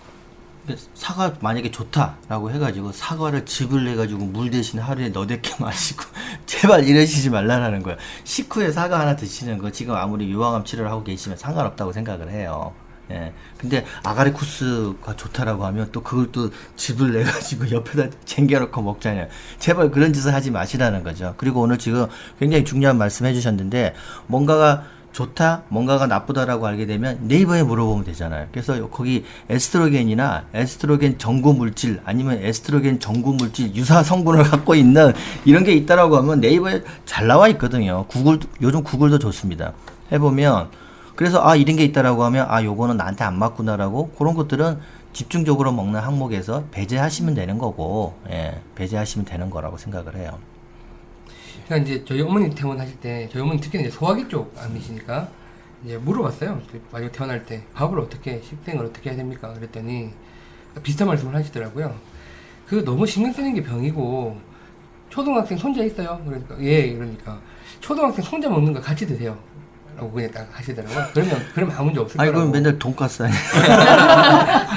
[0.94, 6.04] 사과 만약에 좋다라고 해가지고 사과를 즙을 내가지고 물 대신 하루에 너댓 개 마시고
[6.46, 7.98] 제발 이러시지 말라라는 거예요.
[8.24, 12.72] 식후에 사과 하나 드시는 거 지금 아무리 유방암 치료를 하고 계시면 상관없다고 생각을 해요.
[13.12, 13.32] 예.
[13.58, 19.28] 근데 아가리쿠스가 좋다라고 하면 또 그걸 또 즙을 내가지고 옆에다 쟁겨놓고 먹잖아요.
[19.58, 21.34] 제발 그런 짓을 하지 마시라는 거죠.
[21.36, 22.06] 그리고 오늘 지금
[22.38, 23.94] 굉장히 중요한 말씀 해주셨는데
[24.26, 28.48] 뭔가가 좋다, 뭔가가 나쁘다라고 알게 되면 네이버에 물어보면 되잖아요.
[28.50, 35.12] 그래서 거기 에스트로겐이나 에스트로겐 전구 물질 아니면 에스트로겐 전구 물질 유사 성분을 갖고 있는
[35.44, 38.06] 이런 게 있다라고 하면 네이버에 잘 나와 있거든요.
[38.08, 39.74] 구글 요즘 구글도 좋습니다.
[40.10, 40.70] 해보면
[41.16, 44.78] 그래서 아 이런 게 있다라고 하면 아 요거는 나한테 안 맞구나라고 그런 것들은
[45.12, 50.38] 집중적으로 먹는 항목에서 배제하시면 되는 거고 예, 배제하시면 되는 거라고 생각을 해요.
[51.66, 55.28] 그러니까 이제 저희 어머니 퇴원하실 때 저희 어머니 특히 이제 소화기 쪽 암이시니까
[55.84, 56.60] 이제 물어봤어요.
[56.90, 59.52] 마지막 퇴원할 때 밥을 어떻게 식생을 어떻게 해야 됩니까?
[59.52, 60.10] 그랬더니
[60.82, 61.94] 비슷한 말씀을 하시더라고요.
[62.66, 64.38] 그 너무 신경 쓰는 게 병이고
[65.10, 66.22] 초등학생 손자 있어요.
[66.24, 67.38] 그러니까 예 그러니까
[67.80, 69.36] 초등학생 손자 먹는 거 같이 드세요.
[69.96, 71.04] 라고 그냥 딱 하시더라고요.
[71.12, 72.50] 그러면 그러면 아무 문제 없을 아니 거라고.
[72.50, 73.38] 그럼 맨날 돈가스 아니야?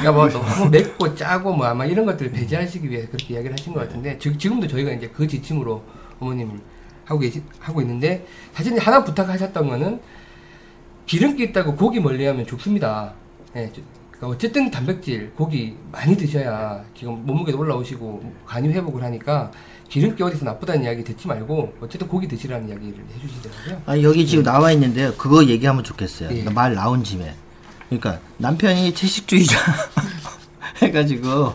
[0.00, 3.80] 그러니까 뭐 너무 맵고 짜고 뭐 아마 이런 것들을 배제하시기 위해서 그렇게 이야기를 하신 것
[3.80, 5.82] 같은데 지, 지금도 저희가 이제 그 지침으로
[6.20, 6.58] 어머님을
[7.04, 10.00] 하고 계시 하고 있는데 사실 하나 부탁하셨던 거는
[11.06, 13.12] 기름기 있다고 고기 멀리하면 죽습니다.
[13.56, 19.50] 예, 저- 그러니까 어쨌든 단백질 고기 많이 드셔야 지금 몸무게도 올라오시고 간이 회복을 하니까
[19.88, 23.82] 기름기 어디서 나쁘다는 이야기 듣지 말고 어쨌든 고기 드시라는 이야기를 해주시더라고요.
[23.86, 26.30] 아니 여기 지금 나와 있는데 그거 얘기하면 좋겠어요.
[26.36, 26.42] 예.
[26.44, 27.34] 말 나온 김에.
[27.88, 29.56] 그러니까 남편이 채식주의자
[30.82, 31.54] 해가지고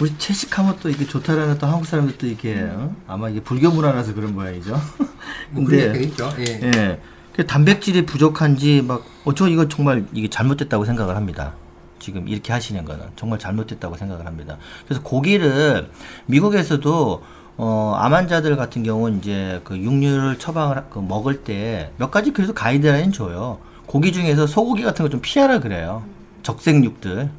[0.00, 2.94] 우리 채식하면 또 이게 좋다라는 또 한국 사람들 또 이게 어?
[3.06, 4.80] 아마 이게 불교 문화라서 그런 모양이죠.
[5.50, 6.32] 뭐 근데 있죠.
[6.38, 6.60] 예.
[6.62, 7.00] 예.
[7.34, 11.54] 그 단백질이 부족한지 막, 어, 저 이거 정말 이게 잘못됐다고 생각을 합니다.
[11.98, 14.58] 지금 이렇게 하시는 거는 정말 잘못됐다고 생각을 합니다.
[14.86, 15.90] 그래서 고기를
[16.26, 17.22] 미국에서도
[17.56, 22.32] 어, 암 환자들 같은 경우는 이제 그 육류를 처방을 하- 그 먹을 때 몇 가지
[22.32, 23.58] 그래도 가이드라인 줘요.
[23.86, 26.02] 고기 중에서 소고기 같은 거 좀 피하라 그래요.
[26.42, 27.30] 적색육들.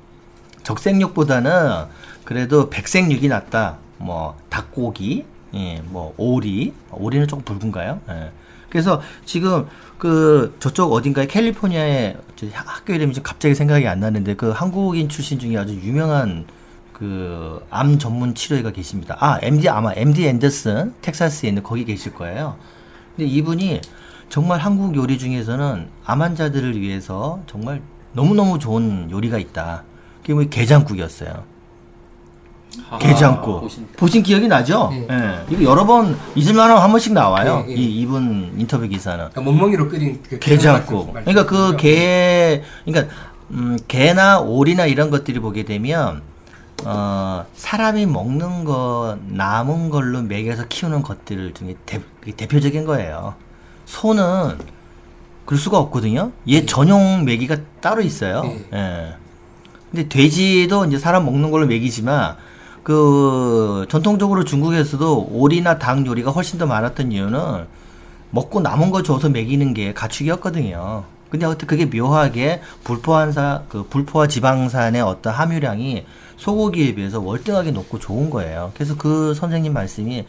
[0.63, 1.85] 적색육보다는
[2.23, 3.77] 그래도 백색육이 낫다.
[3.97, 7.99] 뭐 닭고기, 예, 뭐 오리, 오리는 조금 붉은가요?
[8.09, 8.31] 예.
[8.69, 15.07] 그래서 지금 그 저쪽 어딘가에 캘리포니아에 저 학교 이름이 갑자기 생각이 안 나는데 그 한국인
[15.07, 16.45] 출신 중에 아주 유명한
[16.99, 19.17] 그 암 전문 치료의가 계십니다.
[19.19, 22.55] 아, MD 아마 MD 앤더슨 텍사스에 있는 거기 계실 거예요.
[23.15, 23.81] 근데 이분이
[24.29, 27.81] 정말 한국 요리 중에서는 암 환자들을 위해서 정말
[28.13, 29.83] 너무너무 좋은 요리가 있다.
[30.21, 31.43] 그게 뭐 게장국이었어요.
[32.89, 33.61] 아, 게장국.
[33.61, 34.89] 보신- 보신 기억이 나죠?
[34.93, 35.07] 예.
[35.09, 35.45] 예.
[35.49, 37.65] 이거 여러 번 잊을만하면 한 번씩 나와요.
[37.67, 37.75] 예, 예.
[37.75, 39.29] 이 이분 인터뷰 기사는.
[39.31, 41.13] 그러니까 멍멍이로 끓인 그 게장국.
[41.13, 41.75] 그러니까 그?
[41.77, 43.13] 게, 그러니까
[43.51, 46.21] 음, 게나 오리나 이런 것들이 보게 되면
[46.83, 52.01] 어, 사람이 먹는 거 남은 걸로 먹여서 키우는 것들 중에 대,
[52.35, 53.35] 대표적인 거예요.
[53.85, 54.57] 소는
[55.45, 56.31] 그럴 수가 없거든요.
[56.49, 58.41] 얘 전용 먹이가 따로 있어요.
[58.45, 58.77] 예.
[58.77, 59.15] 예.
[59.91, 62.35] 근데 돼지도 이제 사람 먹는 걸로 먹이지만
[62.83, 67.65] 그 전통적으로 중국에서도 오리나 닭 요리가 훨씬 더 많았던 이유는
[68.31, 71.05] 먹고 남은 거 줘서 먹이는 게 가축이었거든요.
[71.29, 76.05] 근데 어떻게 그게 묘하게 불포한사 그 불포화 지방산의 어떤 함유량이
[76.37, 78.71] 소고기에 비해서 월등하게 높고 좋은 거예요.
[78.75, 80.25] 그래서 그 선생님 말씀이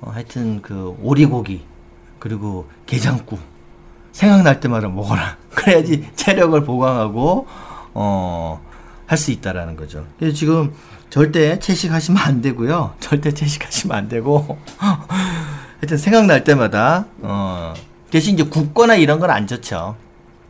[0.00, 1.62] 어, 하여튼 그 오리고기
[2.18, 3.40] 그리고 게장국
[4.12, 5.36] 생각날 때마다 먹어라.
[5.54, 7.46] 그래야지 체력을 보강하고
[7.94, 8.60] 어
[9.06, 10.06] 할 수 있다라는 거죠.
[10.18, 10.72] 그래서 지금
[11.10, 12.94] 절대 채식하시면 안 되고요.
[13.00, 14.58] 절대 채식하시면 안 되고
[15.78, 17.74] 하여튼 생각날 때마다 어
[18.10, 19.96] 대신 이제 굽거나 이런 건 안 좋죠.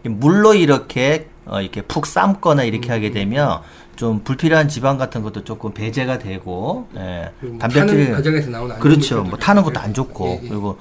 [0.09, 3.61] 물로 이렇게 어 이렇게 푹 삶거나 이렇게 하게 되면
[3.97, 7.31] 좀 불필요한 지방 같은 것도 조금 배제가 되고 예.
[7.41, 9.23] 그리고 뭐 단백질이 타는 과정에서 나오는 그렇죠.
[9.25, 9.81] 뭐 타는 것도.
[9.81, 10.49] 안 좋고 예, 예.
[10.49, 10.79] 그리고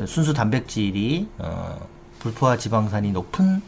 [0.00, 1.78] 예, 순수 단백질이 어,
[2.20, 3.60] 불포화 지방산이 높은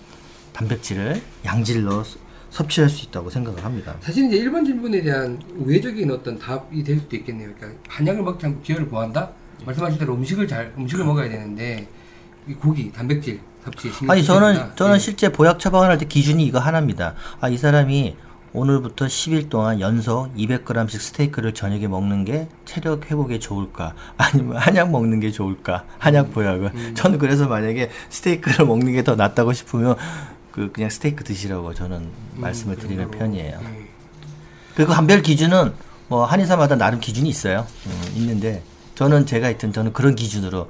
[0.53, 3.95] 단백질을 양질로 섭- 섭취할 수 있다고 생각을 합니다.
[4.01, 7.51] 사실 이제 1번 질문에 대한 우회적인 어떤 답이 될 수도 있겠네요.
[7.57, 9.31] 그러니까 한약을 먹지 않고 기혈을 보한다?
[9.67, 11.87] 말씀하신 대로 음식을 잘 음식을 먹어야 되는데
[12.49, 13.41] 이 고기, 단백질
[14.09, 14.73] 아니 저는.
[14.77, 14.99] 저는 예.
[14.99, 17.15] 실제 보약 처방을 할 때 기준이 이거 하나입니다.
[17.41, 18.17] 아 이 사람이
[18.55, 23.95] 오늘부터 10일 동안 연속 200g씩 스테이크를 저녁에 먹는 게 체력 회복에 좋을까?
[24.17, 25.85] 아니면 한약 먹는 게 좋을까?
[25.99, 26.71] 한약 보약을.
[26.75, 26.95] 음.
[26.95, 29.97] 저는 그래서 만약에 스테이크를 먹는 게 더 낫다고 싶으면
[30.51, 33.11] 그 그냥 스테이크 드시라고 저는 음, 말씀을 드리는.
[33.11, 33.61] 편이에요.
[33.63, 33.89] 예.
[34.75, 35.73] 그리고 한별 기준은
[36.09, 37.67] 뭐 한의사마다 나름 기준이 있어요.
[37.87, 38.63] 음, 있는데
[38.95, 40.69] 저는 제가 하여튼 저는 그런 기준으로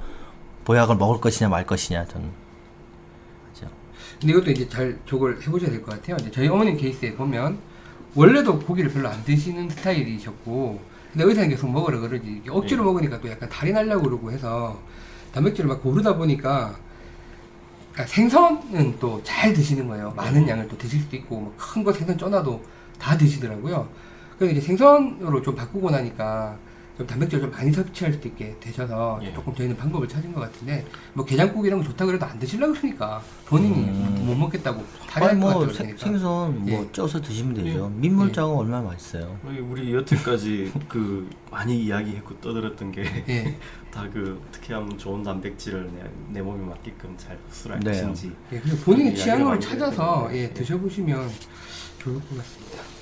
[0.65, 2.29] 보약을 먹을 것이냐 말 것이냐 저는.
[4.19, 6.17] 근데 이것도 이제 잘 저걸 해보셔야 될 것 같아요.
[6.19, 7.57] 이제 저희 어머님 케이스에 보면
[8.15, 10.81] 원래도 고기를 별로 안 드시는 스타일이셨고
[11.13, 14.79] 근데 의사는 계속 먹으라 그러지 억지로 먹으니까 또 약간 달이 날려고 그러고 해서
[15.33, 16.75] 단백질을 막 고르다 보니까
[17.93, 20.11] 그러니까 생선은 또 잘 드시는 거예요.
[20.15, 22.63] 많은 양을 또 드실 수도 있고 큰 거 생선 쪄놔도
[22.99, 23.87] 다 드시더라고요.
[24.37, 26.57] 그래서 이제 생선으로 좀 바꾸고 나니까
[26.99, 29.31] 좀 단백질 좀 많이 섭취할 수 있게 되셔서 예.
[29.33, 33.21] 조금 저희는 방법을 찾은 것 같은데 뭐 게장국 이런 거 좋다 그래도 안 드시려고 그러니까
[33.45, 34.23] 본인이 음.
[34.25, 35.97] 못 먹겠다고 탈이 아니 뭐 생- 그러니까.
[36.05, 36.91] 생선 뭐 예.
[36.91, 37.89] 쪄서 드시면 되죠.
[37.95, 37.99] 예.
[38.01, 39.39] 민물장어 얼마나 맛있어요.
[39.45, 43.03] 우리- 여태까지 그 많이 이야기했고 떠들었던 게
[43.91, 44.09] 다 예.
[44.09, 47.91] 그 어떻게 하면 좋은 단백질을 내, 내 몸에 맞게끔 잘 흡수할 네.
[47.91, 50.29] 것인지 예, 본인의 많이 찾아서.
[50.33, 51.29] 예, 드셔보시면
[51.99, 52.98] 좋을 것 같습니다.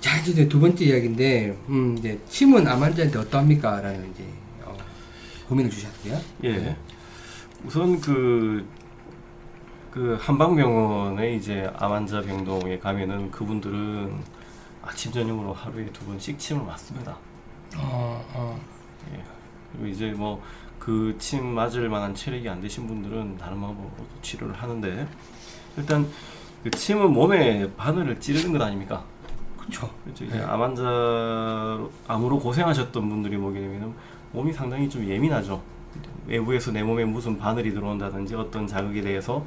[0.00, 4.24] 자 이제 두 번째 이야기인데 음, 이제 침은 암 환자한테 어떠합니까?라는 이제
[4.64, 4.76] 어,
[5.48, 6.18] 고민을 주셨어요.
[6.44, 6.76] 예.
[7.64, 8.66] 우선 그
[9.90, 14.12] 그 한방병원에 이제 암 환자 병동에 가면은 그분들은
[14.82, 17.16] 아침 저녁으로 하루에 두 번씩 침을 맞습니다.
[17.76, 18.60] 어, 어.
[19.14, 19.24] 예.
[19.72, 20.40] 그리고 이제 뭐
[20.78, 25.06] 그 침 맞을 만한 체력이 안 되신 분들은 다른 방법으로 치료를 하는데
[25.76, 26.08] 일단
[26.62, 29.04] 그 침은 몸에 바늘을 찌르는 것 아닙니까?
[29.68, 29.90] 그쵸.
[30.04, 30.24] 그렇죠.
[30.24, 30.42] 이제 네.
[30.42, 30.82] 암 환자
[32.06, 33.94] 암으로 고생하셨던 분들이 보게 되면
[34.32, 35.62] 몸이 상당히 좀 예민하죠.
[36.26, 39.44] 외부에서 내 몸에 무슨 바늘이 들어온다든지 어떤 자극에 대해서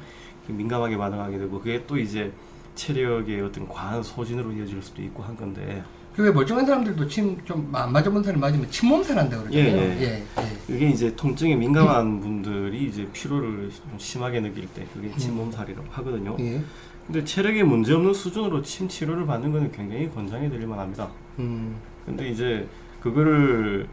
[0.48, 2.32] 민감하게 반응하게 되고 그게 또 이제
[2.74, 5.82] 체력의 어떤 과한 소진으로 이어질 수도 있고 한 건데
[6.14, 9.76] 그왜 멀쩡한 사람들도 침좀안 맞아본 사람 맞으면 침몸살 한다 그러잖아요.
[9.76, 10.00] 예, 예.
[10.00, 10.24] 예, 예.
[10.66, 16.36] 그게 이제 통증에 민감한 분들이 이제 피로를 좀 심하게 느낄 때 그게 침몸살이라고 하거든요.
[16.40, 16.62] 예.
[17.06, 21.10] 근데 체력에 문제 없는 수준으로 침 치료를 받는 거는 굉장히 권장해 드릴 만합니다.
[21.38, 21.76] 음.
[22.06, 22.68] 근데 이제
[23.00, 23.88] 그거를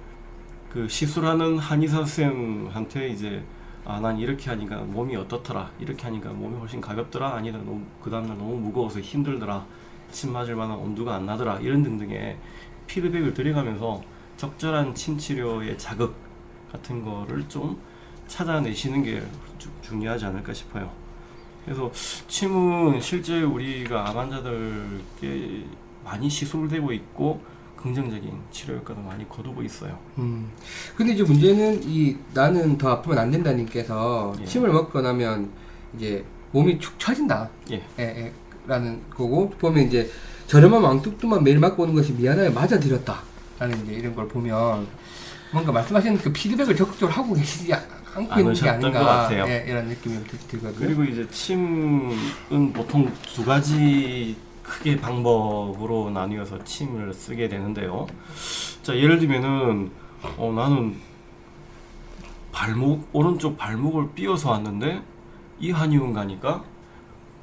[0.71, 3.43] 그 시술하는 한의사 선생님한테 이제
[3.85, 8.37] 아 난 이렇게 하니까 몸이 어떻더라 이렇게 하니까 몸이 훨씬 가볍더라 아니다 너무 그 다음날
[8.37, 9.65] 너무 무거워서 힘들더라
[10.11, 12.37] 침 맞을 만한 엄두가 안 나더라 이런 등등의
[12.85, 14.01] 피드백을 드려가면서
[14.37, 16.13] 적절한 침 치료의 자극
[16.71, 17.79] 같은 거를 좀
[18.27, 19.23] 찾아내시는 게
[19.57, 20.91] 주- 중요하지 않을까 싶어요.
[21.65, 21.91] 그래서
[22.27, 25.65] 침은 실제 우리가 암 환자들께
[26.03, 27.41] 많이 시술되고 있고
[27.77, 29.97] 긍정적인 치료 효과도 많이 거두고 있어요.
[30.17, 30.51] 음.
[30.95, 34.45] 근데 이제 문제는 이 나는 더 아프면 안 된다님께서 예.
[34.45, 35.49] 침을 먹고 나면
[35.95, 37.49] 이제 몸이 축 처진다.
[37.71, 37.75] 예.
[37.99, 38.33] 예, 예,
[38.67, 40.09] 라는 거고 보면 이제
[40.47, 43.21] 저렴한 왕뚝뚝만 매일 맞고 오는 것이 미안하여 맞아들였다.
[43.59, 44.87] 라는 이제 이런 걸 보면
[45.51, 47.71] 뭔가 말씀하시는 그 피드백을 적극적으로 하고 계시지
[48.15, 49.45] 않고 있는 게 아닌가 것 같아요.
[49.47, 50.79] 예, 이런 느낌이 들- 들거든요.
[50.87, 58.07] 그리고 이제 침은 보통 두 가지 크게 방법으로 나뉘어서 침을 쓰게 되는데요.
[58.83, 59.91] 자, 예를 들면은
[60.37, 60.95] 어, 나는
[62.51, 65.01] 발목 오른쪽 발목을 삐어서 왔는데
[65.59, 66.63] 이 한의원 가니까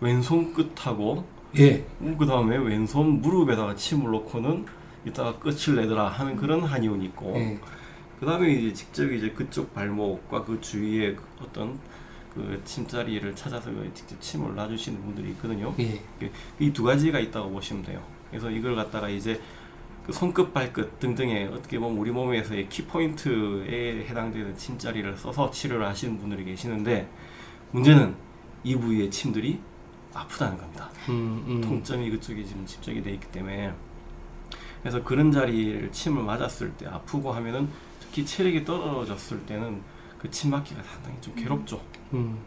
[0.01, 1.25] 왼손 끝하고
[1.59, 1.85] 예.
[2.19, 4.67] 그 다음에 왼손 무릎에다가 침을 놓고는
[5.07, 7.59] 이따가 끝을 내더라 하는 그런 한의원이 있고 예.
[8.19, 11.79] 그 다음에 이제 직접 이제 그쪽 발목과 그 주위에 그 어떤
[12.35, 15.75] 그 침자리를 찾아서 직접 침을 놔주시는 분들이 있거든요.
[15.81, 16.01] 예.
[16.59, 18.03] 이두 가지가 있다고 보시면 돼요.
[18.31, 19.41] 그래서 이걸 갖다가 이제
[20.07, 26.45] 그 손끝, 발끝 등등의 어떻게 보면 우리 몸에서의 키포인트에 해당되는 침자리를 써서 치료를 하시는 분들이
[26.45, 27.09] 계시는데
[27.73, 28.15] 문제는
[28.63, 29.59] 이 부위의 침들이
[30.15, 30.91] 아프다는 겁니다.
[31.09, 31.61] 음, 음.
[31.61, 33.73] 통점이 그쪽에 지금 집적이 돼 있기 때문에
[34.87, 37.69] 그래서 그런 자리를 침을 맞았을 때 아프고 하면은
[37.99, 39.83] 특히 체력이 떨어졌을 때는
[40.17, 41.81] 그 침 맞기가 상당히 좀 괴롭죠.
[42.15, 42.39] 음.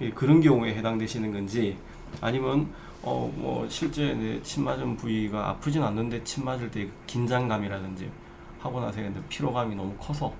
[0.00, 1.76] 예, 그런 경우에 해당되시는 건지
[2.20, 2.72] 아니면
[3.02, 8.08] 어 뭐 실제 내침 맞은 부위가 아프진 않는데 침 맞을 때그 긴장감이라든지
[8.60, 10.32] 하고 나서 피로감이 너무 커서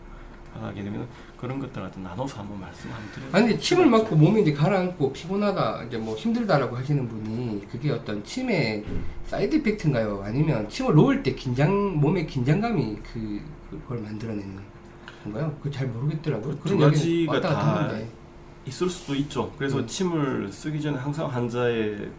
[0.54, 3.30] 하게 되면 그런 것들 같은 나눠서 한번 말씀 한번 드려요.
[3.32, 8.22] 아니 근데 침을 맞고 몸이 이제 가라앉고 피곤하다 이제 뭐 힘들다라고 하시는 분이 그게 어떤
[8.24, 8.84] 침의
[9.26, 10.22] side effect인가요?
[10.24, 14.58] 아니면 침을 놓을 때 긴장 몸의 긴장감이 그 그걸 만들어내는
[15.24, 15.56] 건가요?
[15.62, 16.54] 그 잘 모르겠더라고요.
[16.64, 17.92] 두 그런 얘기는 가지가 다.
[18.66, 19.52] 있을 수도 있죠.
[19.56, 19.86] 그래서 음.
[19.86, 22.10] 침을 쓰기 전에 항상 환자의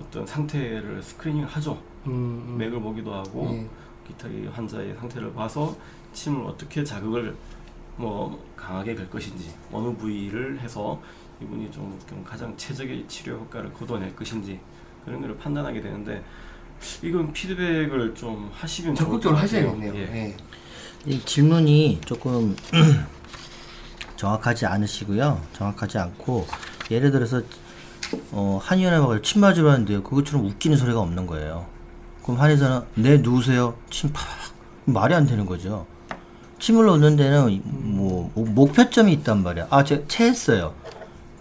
[0.00, 1.80] 어떤 상태를 screening 하죠.
[2.06, 2.56] 음, 음.
[2.58, 3.66] 맥을 보기도 하고 예.
[4.08, 5.76] 기타 의 환자의 상태를 봐서
[6.12, 7.34] 침을 어떻게 자극을
[7.96, 11.00] 뭐 강하게 갈 것인지 어느 부위를 해서
[11.40, 14.60] 이분이 좀, 좀 가장 최적의 치료 효과를 거둬낼 것인지
[15.04, 16.22] 그런 거를 판단하게 되는데
[17.02, 19.68] 이건 피드백을 좀 하시면 좋을 적극적으로 것 같아요.
[19.68, 19.94] 하셔야겠네요.
[19.94, 20.16] 예.
[20.28, 20.36] 예.
[21.06, 22.56] 이 질문이 조금
[24.16, 25.40] 정확하지 않으시고요.
[25.52, 26.46] 정확하지 않고
[26.90, 27.42] 예를 들어서
[28.30, 30.02] 어, 한의원에 가서 침 맞으러 왔는데요.
[30.02, 31.66] 그것처럼 웃기는 소리가 없는 거예요.
[32.22, 33.76] 그럼 한의사는 네 누우세요.
[33.90, 34.24] 침 팍.
[34.84, 35.86] 말이 안 되는 거죠.
[36.62, 39.66] 침을 놓는 데는 뭐 목- 목표점이 있단 말이야.
[39.70, 40.74] 아, 제가 체했어요.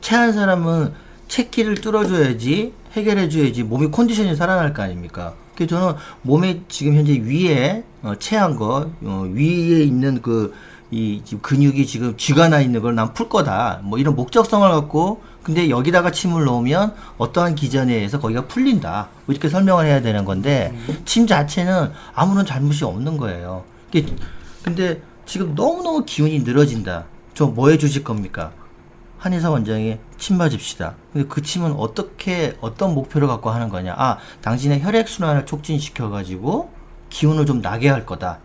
[0.01, 0.93] 체한 사람은
[1.27, 5.36] 체기를 뚫어줘야지 해결해줘야지 몸이 컨디션이 살아날 거 아닙니까?
[5.55, 10.53] 그래서 저는 몸에 지금 현재 위에 어, 체한 거 어, 위에 있는 그
[10.93, 13.79] 이 근육이 지금 쥐가 나 있는 걸 난 풀 거다.
[13.81, 19.07] 뭐 이런 목적성을 갖고 근데 여기다가 침을 놓으면 어떠한 기전에 의해서 거기가 풀린다.
[19.25, 23.63] 뭐 이렇게 설명을 해야 되는 건데 침 자체는 아무런 잘못이 없는 거예요.
[24.63, 27.05] 근데 지금 너무너무 기운이 늘어진다.
[27.34, 28.51] 저 뭐 해주실 겁니까?
[29.17, 30.95] 한의사 원장이 침 맞읍시다.
[31.13, 33.93] 근데 그 침은 어떻게 어떤 목표를 갖고 하는 거냐?
[33.97, 36.71] 아, 당신의 혈액 순환을 촉진시켜 가지고
[37.10, 38.39] 기운을 좀 나게 할 거다.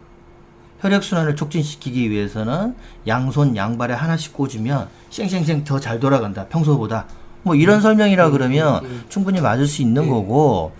[0.80, 2.74] 혈액 순환을 촉진시키기 위해서는
[3.06, 6.46] 양손 양발에 하나씩 꽂으면 쌩쌩쌩 더 잘 돌아간다.
[6.48, 7.06] 평소보다.
[7.42, 10.72] 뭐 이런 설명이라 그러면 충분히 맞을 수 있는 거고.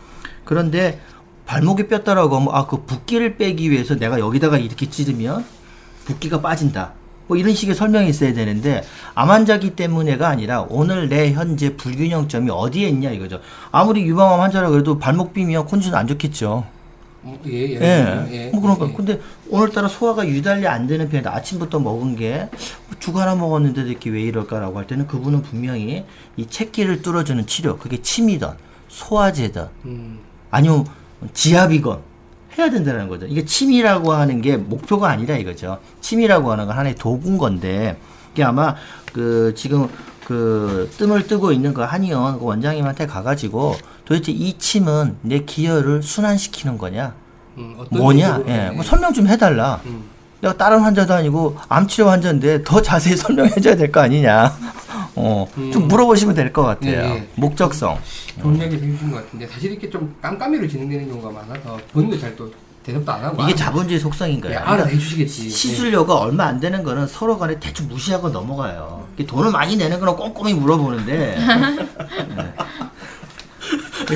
[0.44, 1.00] 그런데
[1.46, 5.44] 발목이 뼈다라고 하면 아 그 붓기를 빼기 위해서 내가 여기다가 이렇게 찌르면
[6.07, 6.92] 붓기가 빠진다.
[7.27, 12.88] 뭐 이런 식의 설명이 있어야 되는데 암 환자기 때문에가 아니라 오늘 내 현재 불균형점이 어디에
[12.88, 13.40] 있냐 이거죠.
[13.73, 16.64] 아무리 유방암 환자라 그래도 발목 삐면 컨디션 안 좋겠죠.
[17.25, 17.81] 어, 예, 예.
[17.81, 18.27] 예.
[18.31, 18.51] 예.
[18.51, 18.87] 뭐 그런가.
[18.88, 18.92] 예.
[18.92, 21.35] 근데 오늘따라 소화가 유달리 안 되는 편이다.
[21.35, 22.49] 아침부터 먹은 게뭐
[23.01, 26.05] 죽 하나 먹었는데도 이렇게 왜 이럴까라고 할 때는 그분은 분명히
[26.37, 28.51] 이 채기를 뚫어주는 치료, 그게 침이든
[28.88, 30.21] 소화제든 음.
[30.53, 30.87] 아니면
[31.35, 32.01] 지압이건
[32.59, 33.27] 해야 된다는 거죠.
[33.27, 35.79] 이게 침이라고 하는 게 목표가 아니라 이거죠.
[36.01, 37.97] 침이라고 하는 건 하나의 도구인 건데
[38.33, 38.75] 이게 아마
[39.12, 39.88] 그 지금
[40.25, 46.79] 그 뜸을 뜨고 있는 그 한의원 그 원장님한테 가가지고 도대체 이 침은 내 기혈을 순환시키는
[46.79, 47.14] 거냐?
[47.59, 48.42] 음, 뭐냐?
[48.49, 48.71] 예, 예.
[48.71, 49.81] 뭐 설명 좀 해달라.
[49.87, 50.05] 음.
[50.40, 54.53] 내가 다른 환자도 아니고 암 치료 환자인데 더 자세히 설명해줘야 될 거 아니냐?
[55.16, 55.88] 어, 좀 음.
[55.88, 56.92] 물어보시면 될 것 같아요.
[56.92, 57.29] 예, 예.
[57.37, 57.98] 목적성.
[58.40, 62.50] 좋은 얘기 해주신 것 같은데 사실 이렇게 좀 깜깜이로 진행되는 경우가 많아서 본인도 잘 또
[62.83, 64.55] 대답도 안 하고 이게 알아- 자본주의 속성인 거예요.
[64.55, 65.50] 예, 알아서 해주시겠지.
[65.50, 69.05] 시술료가 얼마 안 되는 거는 서로 간에 대충 무시하고 넘어가요.
[69.26, 71.37] 돈을 많이 내는 거는 꼼꼼히 물어보는데 네.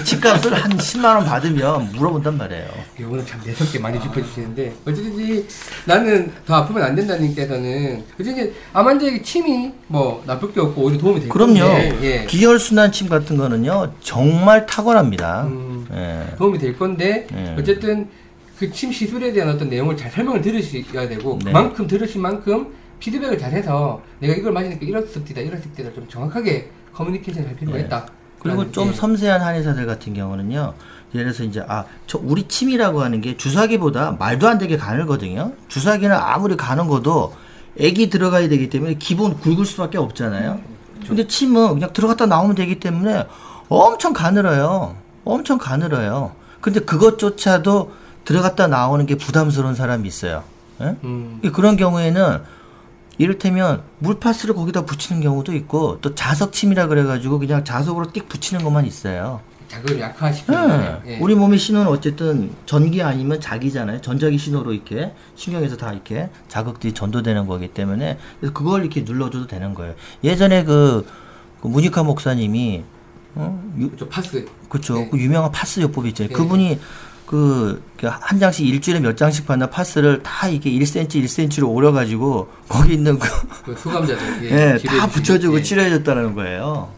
[0.05, 2.69] 집값을 한 10만 원 받으면 물어본단 말이에요.
[3.01, 5.47] 예, 오늘 참 내성게 많이 짚어주시는데 어쨌든지
[5.87, 11.21] 나는 더 아프면 안 된다님께서는 어쨌든 암 환자에게 침이 뭐 나쁠 게 없고 오히려 도움이
[11.21, 11.61] 될 그럼요.
[12.03, 12.27] 예.
[12.29, 15.45] 기혈순환 침 같은 거는요 정말 탁월합니다.
[15.45, 15.87] 음.
[15.93, 16.37] 예.
[16.37, 17.57] 도움이 될 건데 예.
[17.59, 18.09] 어쨌든
[18.59, 21.51] 그 침 시술에 대한 어떤 내용을 잘 설명을 들으셔야 되고 네.
[21.51, 22.67] 그만큼 들으신 만큼
[22.99, 27.85] 피드백을 잘해서 내가 이걸 맞으니까 이렇습니다 이렇습니다 좀 정확하게 커뮤니케이션 할 필요가 네.
[27.85, 28.07] 있다
[28.41, 28.93] 그리고 좀 예.
[28.93, 30.75] 섬세한 한의사들 같은 경우는요.
[31.15, 35.53] 예를 들어서 이제 아, 저 우리 침이라고 하는 게 주사기보다 말도 안 되게 가늘거든요.
[35.69, 37.35] 주사기는 아무리 가는 거도
[37.79, 40.61] 액이 들어가야 되기 때문에 기본 굵을 수밖에 없잖아요.
[41.07, 43.27] 근데 침은 그냥 들어갔다 나오면 되기 때문에
[43.69, 44.97] 엄청 가늘어요.
[45.25, 46.33] 엄청 가늘어요.
[46.61, 47.93] 근데 그것조차도
[48.25, 50.45] 들어갔다 나오는 게 부담스러운 사람이 있어요.
[50.81, 50.97] 예?
[51.05, 52.41] 음, 그런 경우에는
[53.21, 59.43] 이를테면 물파스를 거기다 붙이는 경우도 있고 또 자석침이라 그래가지고 그냥 자석으로 띡 붙이는 것만 있어요.
[59.69, 61.13] 자극을 약화시키는 예.
[61.13, 61.19] 예.
[61.19, 64.01] 우리 몸의 신호는 어쨌든 전기 아니면 자기잖아요.
[64.01, 69.75] 전자기 신호로 이렇게 신경에서 다 이렇게 자극들이 전도되는 거기 때문에 그래서 그걸 이렇게 눌러줘도 되는
[69.75, 69.95] 거예요.
[70.25, 71.07] 예전에 그,
[71.61, 72.85] 그 문익화 목사님이
[73.35, 73.63] 어?
[73.79, 74.95] 유, 저 파스 그쵸.
[74.95, 75.09] 네.
[75.11, 76.31] 그 유명한 파스 요법이 있잖아요.
[76.31, 76.35] 네.
[76.35, 76.81] 그분이
[77.31, 83.21] 그, 그한 장씩 일주일에 몇 장씩 받는 파스를 다 이게 1cm, 1cm로 오려가지고 거기 있는
[83.21, 83.29] 그,
[83.65, 85.63] 그 수감자들 예, 치료해 다 붙여주고 예.
[85.63, 86.89] 치료해줬다는 거예요.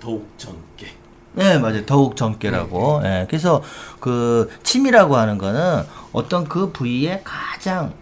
[0.00, 0.94] 더욱 젊게.
[1.34, 1.84] 네, 맞아요.
[1.84, 3.02] 더욱 젊게라고.
[3.04, 3.62] 예, 그래서
[4.00, 7.92] 그 침이라고 하는 거는 어떤 그 부위에 가장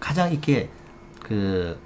[0.00, 0.70] 가장 이렇게
[1.22, 1.78] 그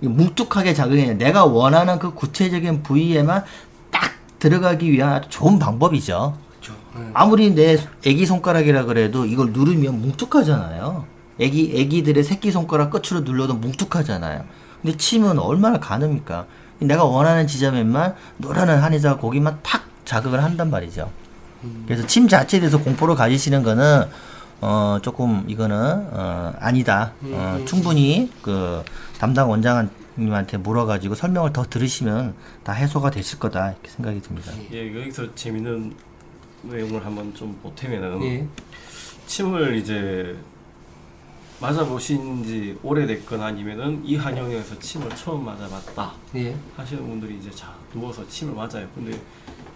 [0.00, 3.44] 뭉툭하게 자극해 내가 원하는 그 구체적인 부위에만
[3.90, 6.48] 딱 들어가기 위한 아주 좋은 방법이죠.
[6.96, 7.10] 예.
[7.14, 11.04] 아무리 내 애기 손가락이라 그래도 이걸 누르면 뭉툭하잖아요.
[11.38, 14.44] 애기 애기들의 새끼 손가락 끝으로 눌러도 뭉툭하잖아요.
[14.82, 16.46] 근데 침은 얼마나 가늡니까?
[16.80, 21.10] 내가 원하는 지점에만 노란한 한의사가 거기만 탁 자극을 한단 말이죠.
[21.86, 24.04] 그래서 침 자체에 대해서 공포를 가지시는 거는
[24.62, 25.76] 어 조금 이거는
[26.10, 27.12] 어 아니다.
[27.22, 28.82] 어 충분히 그
[29.18, 34.52] 담당 원장 님한테 물어가지고 설명을 더 들으시면 다 해소가 되실 거다 이렇게 생각이 듭니다.
[34.72, 35.94] 예, 여기서 재밌는
[36.62, 38.46] 내용을 한번 좀 보태면은 예.
[39.26, 40.36] 침을 이제
[41.60, 46.56] 맞아보신 지 오래됐거나 아니면은 이 한영에서 침을 처음 맞아봤다 예.
[46.76, 48.88] 하시는 분들이 이제 자 누워서 침을 맞아요.
[48.94, 49.18] 근데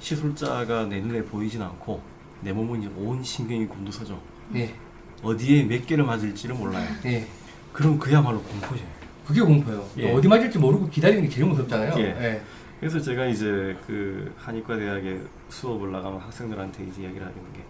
[0.00, 2.00] 시술자가 내 눈에 보이진 않고
[2.40, 4.18] 내 몸은 이제 온 신경이 곤두서죠.
[4.54, 4.74] 예.
[5.22, 6.88] 어디에 몇 개를 맞을지를 몰라요.
[7.06, 7.26] 예.
[7.72, 8.82] 그럼 그야말로 공포죠.
[9.26, 9.86] 그게 공포예요.
[9.98, 10.12] 예.
[10.12, 11.94] 어디 맞을지 모르고 기다리는 게 제일 무섭잖아요.
[11.98, 12.04] 예.
[12.04, 12.42] 예.
[12.84, 15.18] 그래서 제가 이제 그 한의과 대학에
[15.48, 17.64] 수업을 나가면 학생들한테 이제 이야기를 하는 게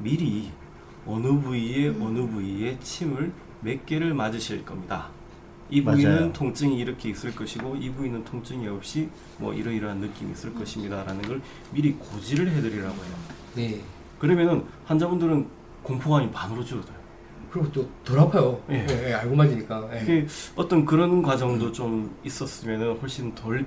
[0.00, 0.50] 미리
[1.06, 5.08] 어느 부위에 어느 부위에 침을 몇 개를 맞으실 겁니다.
[5.70, 6.32] 이 부위는 맞아요.
[6.32, 9.08] 통증이 이렇게 있을 것이고 이 부위는 통증이 없이
[9.38, 13.14] 뭐 이러이러한 느낌이 있을 것입니다라는 걸 미리 고지를 해드리라고 해요.
[13.58, 13.80] 예.
[14.18, 15.46] 그러면은 환자분들은
[15.84, 16.98] 공포감이 반으로 줄어들어요.
[17.52, 18.60] 그리고 또 덜 아파요.
[18.68, 18.84] 예.
[18.90, 19.10] 예.
[19.10, 19.88] 예, 알고 맞으니까.
[19.92, 20.04] 예.
[20.04, 23.64] 그 어떤 그런 과정도 좀 있었으면은 훨씬 덜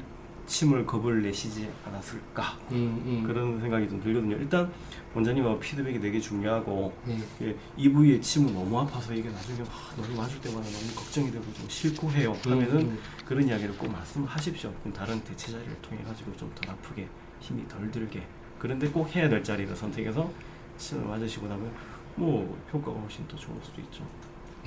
[0.53, 3.23] 침을 겁을 내시지 않았을까 음, 음.
[3.25, 4.35] 그런 생각이 좀 들거든요.
[4.35, 4.71] 일단
[5.15, 7.47] 원장님하고 피드백이 되게 중요하고 예.
[7.47, 11.43] 예, 이 부위에 침은 너무 아파서 이게 나중에 아, 너무 맞을 때마다 너무 걱정이 되고
[11.53, 12.37] 좀 싫고 해요.
[12.43, 12.99] 하면은 음, 음.
[13.25, 14.71] 그런 이야기를 꼭 말씀하십시오.
[14.81, 17.07] 그럼 다른 대체 자리를 통해 가지고 좀 덜 아프게
[17.39, 18.21] 힘이 덜 들게.
[18.59, 20.31] 그런데 꼭 해야 될 자리를 선택해서
[20.77, 21.71] 침을 맞으시고 나면
[22.15, 24.07] 뭐 효과가 훨씬 더 좋을 수도 있죠.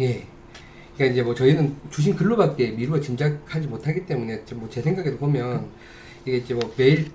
[0.00, 0.26] 예.
[0.96, 5.66] 그러니까 이제 뭐 저희는 주신 글로밖에 미루어 짐작하지 못하기 때문에 뭐 제 생각에도 보면
[6.24, 7.10] 이게 이제 뭐 매일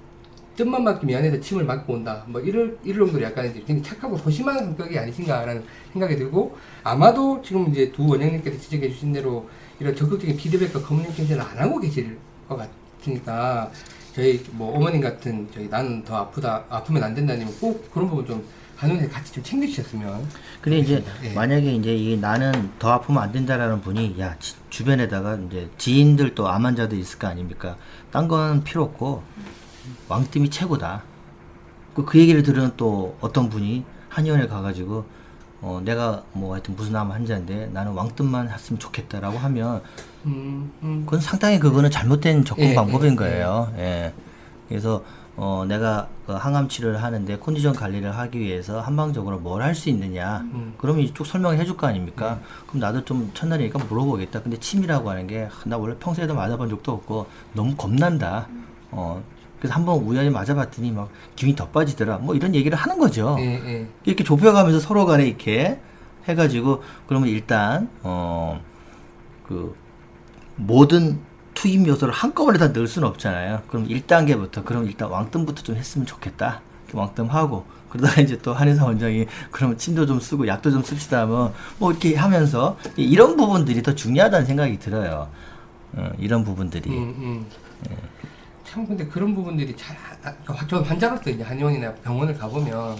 [0.55, 2.23] 뜻만 맞기 미안해서 침을 맞고 온다.
[2.27, 5.63] 뭐 이럴 이럴 정도로 약간 이제 굉장히 착하고 소심한 성격이 아니신가라는
[5.93, 11.57] 생각이 들고 아마도 지금 이제 두 원장님께서 지적해 주신 대로 이런 적극적인 피드백과 커뮤니케이션을 안
[11.57, 12.17] 하고 계실
[12.47, 12.57] 것
[12.99, 13.71] 같으니까
[14.13, 18.45] 저희 뭐 어머님 같은 저희 나는 더 아프다 아프면 안 된다님은 꼭 그런 부분 좀
[18.81, 20.27] 한원에 같이 좀 챙겨주셨으면
[20.59, 21.33] 근데 이제 예.
[21.33, 26.47] 만약에 이제 이 나는 더 아프면 안 된다라는 분이 야 지- 주변에다가 이제 지인들 또
[26.47, 27.77] 암 환자들 있을 거 아닙니까?
[28.11, 29.21] 딴 건 필요 없고
[30.07, 31.03] 왕뜸이 최고다.
[31.93, 35.05] 그, 그 얘기를 들은 또 어떤 분이 한의원에 가가지고
[35.61, 39.83] 어 내가 뭐 하여튼 무슨 암 환자인데 나는 왕뜸만 했으면 좋겠다라고 하면
[40.25, 41.03] 음, 음.
[41.05, 43.71] 그건 상당히 그거는 잘못된 접근 예, 방법인 예, 거예요.
[43.77, 44.11] 예.
[44.67, 45.03] 그래서
[45.43, 50.41] 어 내가 그 항암 치료를 하는데 컨디션 관리를 하기 위해서 한방적으로 뭘 할 수 있느냐.
[50.53, 50.75] 음.
[50.77, 52.39] 그러면 이쪽 설명해 줄 거 아닙니까?
[52.67, 54.43] 그럼 나도 좀 첫날이니까 물어보겠다.
[54.43, 58.47] 근데 침이라고 하는 게 나 원래 평소에도 맞아본 적도 없고 너무 겁난다.
[58.91, 59.23] 어.
[59.59, 62.19] 그래서 한번 우연히 맞아봤더니 막 기운이 더 빠지더라.
[62.19, 63.35] 뭐 이런 얘기를 하는 거죠.
[63.39, 63.87] 예, 예.
[64.05, 65.79] 이렇게 좁혀가면서 서로 간에 이렇게
[66.27, 68.59] 해가지고 그러면 일단 어
[69.47, 69.75] 그
[70.55, 71.19] 모든
[71.61, 73.61] 투입 요소를 한꺼번에 다 넣을 수는 없잖아요.
[73.67, 76.59] 그럼 1단계부터 그럼 일단 왕뜸부터 좀 했으면 좋겠다.
[76.91, 81.91] 왕뜸하고 그러다가 이제 또 한의사 원장이 그러면 침도 좀 쓰고 약도 좀 씁시다 하면 뭐
[81.91, 85.29] 이렇게 하면서 이- 이런 부분들이 더 중요하다는 생각이 들어요.
[85.93, 87.45] 어, 이런 부분들이 음, 음.
[88.63, 92.97] 참 근데 그런 부분들이 잘, 안- 아, 저 환자로서 이제 한의원이나 병원을 가보면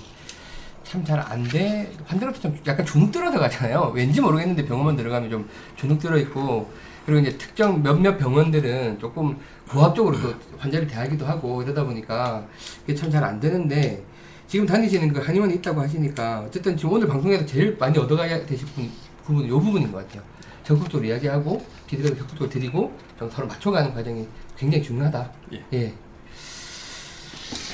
[0.83, 1.91] 참 잘 안 돼.
[2.05, 3.91] 환자로서 좀 약간 주눅 들어서 가잖아요.
[3.95, 6.69] 왠지 모르겠는데 병원만 들어가면 좀 주눅 들어 있고
[7.05, 9.37] 그리고 이제 특정 몇몇 병원들은 조금
[9.69, 12.45] 고압적으로 또 환자를 대하기도 하고 이러다 보니까
[12.83, 14.03] 이게 참 잘 안 되는데
[14.47, 18.91] 지금 다니시는 그 한의원이 있다고 하시니까 어쨌든 지금 오늘 방송에서 제일 많이 얻어가야 되실 분,
[19.25, 20.21] 부분은 이 부분인 것 같아요.
[20.63, 24.27] 적극적으로 이야기하고 피드백을 적극적으로 드리고 좀 서로 맞춰가는 과정이
[24.57, 25.31] 굉장히 중요하다.
[25.53, 25.63] 예.
[25.73, 25.93] 예.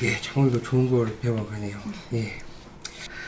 [0.03, 1.77] 예, 참 오늘도 좋은 걸 배워가네요.
[2.13, 2.31] 예.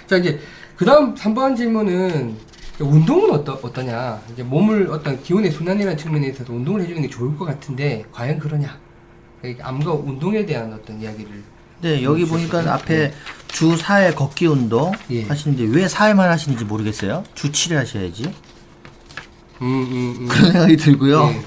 [0.08, 0.40] 자, 이제,
[0.76, 2.38] 그 다음 3번 질문은,
[2.84, 4.22] 운동은 어떠, 어떠냐.
[4.32, 8.78] 이제 몸을 어떤 기운의 순환이라는 측면에 있어서 운동을 해주는 게 좋을 것 같은데, 과연 그러냐.
[9.42, 11.44] 그러니까 암과 운동에 대한 어떤 이야기를.
[11.82, 13.14] 네, 여기 보니까 앞에
[13.48, 15.24] 주 4회 걷기 운동 예.
[15.24, 17.24] 하시는데 왜 4회만 하시는지 모르겠어요.
[17.36, 18.24] 주 7회 하셔야지.
[19.62, 20.28] 음, 음, 음.
[20.28, 21.30] 그런 생각이 들고요.
[21.30, 21.42] 예.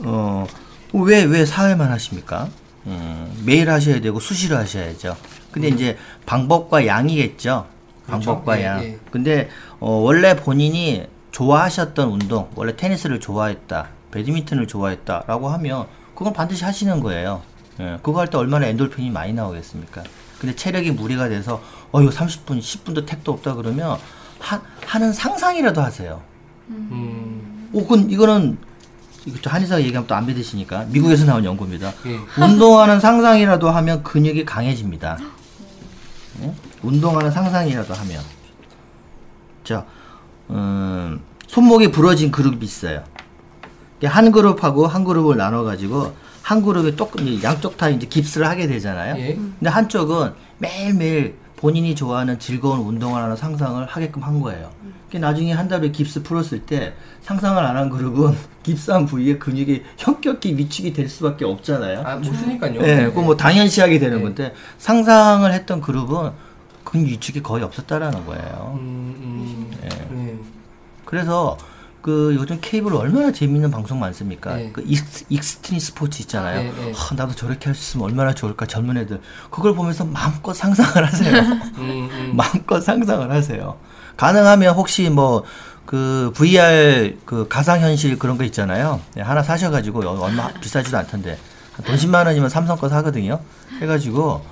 [0.04, 0.46] 어,
[0.92, 2.50] 왜, 왜 4회만 하십니까?
[2.86, 5.16] 음, 매일 하셔야 되고 수시로 하셔야죠.
[5.50, 7.66] 근데 이제 방법과 양이겠죠.
[8.02, 8.06] 음.
[8.06, 8.30] 그렇죠.
[8.32, 8.84] 방법과 예, 양.
[8.84, 8.98] 예.
[9.10, 9.48] 근데
[9.80, 17.42] 어, 원래 본인이 좋아하셨던 운동, 원래 테니스를 좋아했다, 배드민턴을 좋아했다라고 하면 그건 반드시 하시는 거예요.
[17.80, 20.02] 예, 그거 할 때 얼마나 엔돌핀이 많이 나오겠습니까?
[20.38, 23.96] 근데 체력이 무리가 돼서 어 이거 30분, 10분도 택도 없다 그러면
[24.40, 26.20] 하, 하는 상상이라도 하세요.
[26.68, 28.58] 음, 오, 그 이거는
[29.24, 31.92] 이거 저 한의사가 얘기하면 또 안 믿으시니까 미국에서 나온 연구입니다.
[32.06, 32.18] 예.
[32.42, 35.18] 운동하는 상상이라도 하면 근육이 강해집니다.
[36.40, 36.54] 예?
[36.82, 38.22] 운동하는 상상이라도 하면
[39.64, 39.84] 자,
[40.50, 43.04] 음, 손목이 부러진 그룹이 있어요.
[44.04, 49.16] 한 그룹하고 한 그룹을 나눠 가지고 한 그룹에 똑 양쪽 다 이제 깁스를 하게 되잖아요.
[49.18, 49.34] 예.
[49.34, 54.68] 근데 한쪽은 매일매일 본인이 좋아하는 즐거운 운동을 하는 상상을 하게끔 한 거예요.
[55.12, 58.34] 그 나중에 한 달에 깁스 풀었을 때 상상을 안 한 그룹은
[58.64, 62.02] 깁스한 부위에 근육이 현격히 위축이 될 수밖에 없잖아요.
[62.04, 62.80] 아, 못 쓰니까요.
[62.82, 64.22] 예, 그거 뭐 당연시하게 되는 네.
[64.24, 66.32] 건데 상상을 했던 그룹은
[66.82, 68.76] 근육 위축이 거의 없었다라는 거예요.
[68.80, 70.36] 음, 음, 네.
[71.04, 71.56] 그래서
[72.02, 74.56] 그 요즘 케이블 얼마나 재밌는 방송 많습니까?
[74.56, 74.70] 네.
[74.72, 76.62] 그 익스, 익스트림 스포츠 있잖아요.
[76.64, 76.92] 네, 네.
[76.94, 81.38] 하, 나도 저렇게 할 수 있으면 얼마나 좋을까 젊은 애들 그걸 보면서 마음껏 상상을 하세요.
[81.78, 82.32] 음, 음.
[82.36, 83.78] 마음껏 상상을 하세요.
[84.16, 85.44] 가능하면 혹시 뭐
[85.84, 89.00] 그 VR 그 가상현실 그런 거 있잖아요.
[89.14, 91.38] 네, 하나 사셔가지고 얼마 비싸지도 않던데
[91.84, 93.40] 돈 10만 원이면 삼성 거 사거든요.
[93.80, 94.44] 해가지고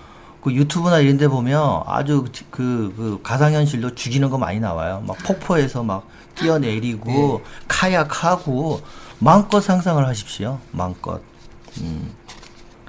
[0.42, 5.02] 그 유튜브나 이런 데 보면 아주 그, 그 가상현실로 죽이는 거 많이 나와요.
[5.06, 6.06] 막 폭포에서 막
[6.40, 8.80] 뛰어내리고 카약하고
[9.18, 10.58] 마음껏 상상을 하십시오.
[10.72, 11.20] 마음껏.
[11.80, 12.10] 음.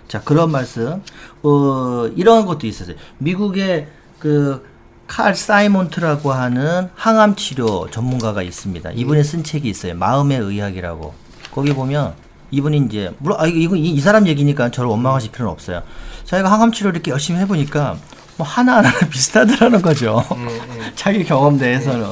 [0.08, 1.02] 자, 그런 말씀.
[1.44, 2.96] 어, 이런 것도 있었어요.
[3.18, 3.88] 미국의
[4.20, 4.70] 그,
[5.08, 8.92] 칼 사이몬트라고 하는 항암 치료 전문가가 있습니다.
[8.92, 9.94] 이분이 쓴 책이 있어요.
[9.96, 11.14] 마음의 의학이라고.
[11.54, 12.14] 거기 보면
[12.52, 15.84] 이분이 이제, 물론, 아, 이거, 이, 이 사람 얘기니까 저를 원망하실 필요는 없어요.
[16.24, 17.98] 자기가 항암 치료를 이렇게 열심히 해보니까
[18.38, 20.24] 뭐 하나 하나 비슷하더라는 거죠.
[20.32, 20.92] 음, 음.
[20.96, 22.06] 자기 경험 내에서는.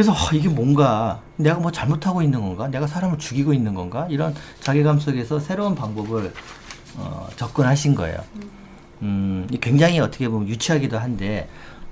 [0.00, 2.68] 그래서 어, 이게 뭔가 내가 뭐 잘못하고 있는 건가?
[2.68, 4.06] 내가 사람을 죽이고 있는 건가?
[4.08, 6.32] 이런 자괴감 속에서 새로운 방법을
[6.96, 8.18] 어, 접근하신 거예요.
[9.02, 11.50] 음, 이 굉장히 어떻게 보면 유치하기도 한데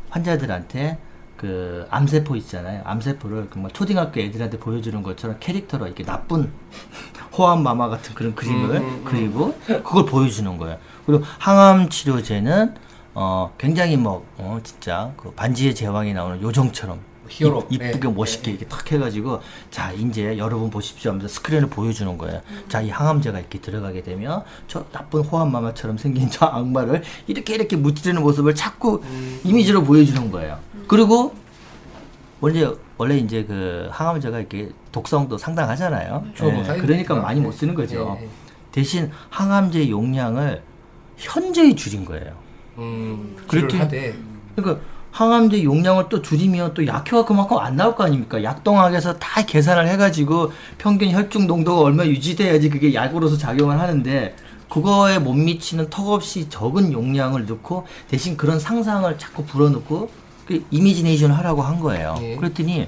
[0.08, 0.96] 환자들한테
[1.36, 2.80] 그 암세포 있잖아요.
[2.86, 6.50] 암세포를 정말 초등학교 애들한테 보여주는 것처럼 캐릭터로 이렇게 나쁜
[7.36, 9.02] 호암 마마 같은 그런 그림을 음, 음, 음.
[9.04, 10.78] 그리고 그걸 보여주는 거예요.
[11.04, 12.74] 그리고 항암 치료제는
[13.12, 17.66] 어 굉장히 뭐 어, 진짜 그 반지의 제왕이 나오는 요정처럼 히어로.
[17.70, 22.40] 이- 이쁘게 네, 멋있게 이렇게 탁 해가지고 자 이제 여러분 보십시오 하면서 스크린을 보여주는 거예요.
[22.68, 28.22] 자이 항암제가 이렇게 들어가게 되면 저 나쁜 호암 마마처럼 생긴 저 악마를 이렇게 이렇게 무찌르는
[28.22, 29.02] 모습을 자꾸
[29.44, 30.58] 이미지로 보여주는 거예요.
[30.86, 31.34] 그리고
[32.40, 36.24] 원래 원래 이제 그 항암제가 이렇게 독성도 상당하잖아요.
[36.40, 37.14] 뭐 예, 사이드 그러니까.
[37.16, 38.16] 많이 못 쓰는 거죠.
[38.20, 38.28] 네, 네.
[38.72, 40.62] 대신 항암제 용량을
[41.16, 42.32] 현저히 줄인 거예요.
[42.78, 43.36] 음,
[43.80, 44.14] 하되
[44.54, 44.80] 그러니까
[45.18, 48.40] 항암제 용량을 또 줄이면 또 약효가 그만큼 안 나올 거 아닙니까?
[48.40, 54.36] 약동학에서 다 계산을 해가지고 평균 혈중 농도가 얼마 유지돼야지 그게 약으로서 작용을 하는데
[54.70, 60.08] 그거에 못 미치는 턱없이 적은 용량을 넣고 대신 그런 상상을 자꾸 불어넣고
[60.46, 62.14] 그 이미지네이션을 하라고 한 거예요.
[62.20, 62.36] 예.
[62.36, 62.86] 그랬더니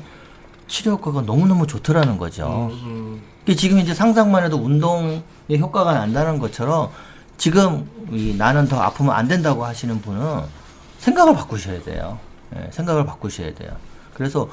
[0.68, 2.70] 치료 효과가 너무너무 좋더라는 거죠.
[2.70, 5.20] 음, 이게 지금 이제 상상만 해도 운동에
[5.50, 6.90] 효과가 난다는 것처럼
[7.38, 10.59] 지금 이 나는 더 아프면 안 된다고 하시는 분은
[11.00, 12.18] 생각을 바꾸셔야 돼요.
[12.54, 13.72] 예, 생각을 바꾸셔야 돼요.
[14.14, 14.48] 그래서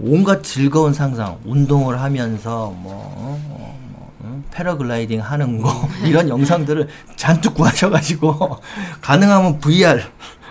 [0.00, 4.44] 온갖 즐거운 상상, 운동을 하면서 뭐, 어, 어, 뭐 응?
[4.50, 5.70] 패러글라이딩 하는 거
[6.04, 8.58] 이런 영상들을 잔뜩 구하셔가지고
[9.00, 10.00] 가능하면 VR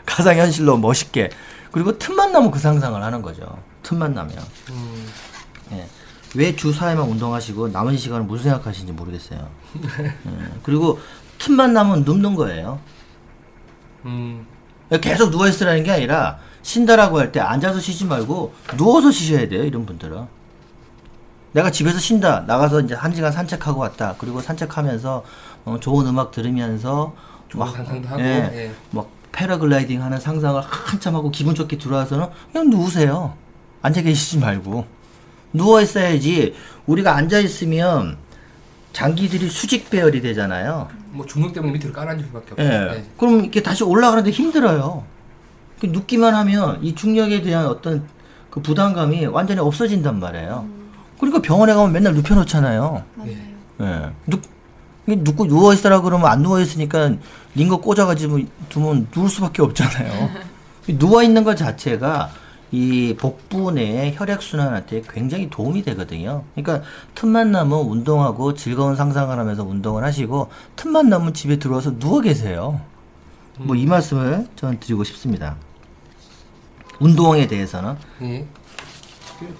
[0.05, 1.29] 가상현실로 멋있게
[1.71, 3.57] 그리고 틈만 나면 그 상상을 하는 거죠.
[3.81, 4.37] 틈만 나면.
[4.69, 5.07] 음,
[5.73, 5.87] 예.
[6.35, 9.49] 왜주 4회만 운동하시고 남은 시간은 무슨 생각하시는지 모르겠어요.
[9.75, 10.49] 예.
[10.61, 10.99] 그리고
[11.39, 12.79] 틈만 나면 눕는 거예요.
[14.05, 14.45] 음,
[14.99, 19.63] 계속 누워있으라는 게 아니라 쉰다라고 할 때 앉아서 쉬지 말고 누워서 쉬셔야 돼요.
[19.63, 20.25] 이런 분들은.
[21.53, 22.41] 내가 집에서 쉰다.
[22.47, 24.15] 나가서 이제 한 시간 산책하고 왔다.
[24.17, 25.23] 그리고 산책하면서
[25.65, 27.13] 어, 좋은 음악 들으면서
[27.49, 28.71] 좋은 상상도 하고, 예, 예.
[28.91, 33.35] 막 패러글라이딩 하는 상상을 한참 하고 기분 좋게 들어와서는 그냥 누우세요.
[33.81, 34.85] 앉아 계시지 말고.
[35.53, 36.55] 누워 있어야지.
[36.87, 38.17] 우리가 앉아 있으면
[38.93, 40.87] 장기들이 수직 배열이 되잖아요.
[41.11, 42.63] 뭐 중력 때문에 밑으로 깔아줄 수밖에 없죠.
[42.63, 42.69] 예.
[42.69, 43.05] 네.
[43.17, 45.03] 그럼 이렇게 다시 올라가는데 힘들어요.
[45.79, 48.07] 이렇게 눕기만 하면 이 중력에 대한 어떤
[48.49, 50.67] 그 부담감이 완전히 없어진단 말이에요.
[51.19, 53.03] 그러니까 병원에 가면 맨날 눕혀놓잖아요.
[53.15, 53.33] 맞아요.
[53.81, 54.11] 예.
[54.27, 54.41] 눕,
[55.07, 57.15] 이게 눕고 누워있으라 그러면 안 누워있으니까
[57.55, 58.39] 링거 꽂아가지고
[58.69, 60.29] 두면 누울 수밖에 없잖아요.
[60.87, 62.29] 이 누워있는 것 자체가
[62.73, 66.43] 이 복부 내 혈액순환한테 굉장히 도움이 되거든요.
[66.55, 66.81] 그러니까
[67.13, 72.81] 틈만 나면 운동하고 즐거운 상상을 하면서 운동을 하시고 틈만 나면 집에 들어와서 누워 계세요.
[73.59, 75.55] 뭐이 말씀을 저는 드리고 싶습니다.
[76.99, 78.47] 운동에 대해서는 예.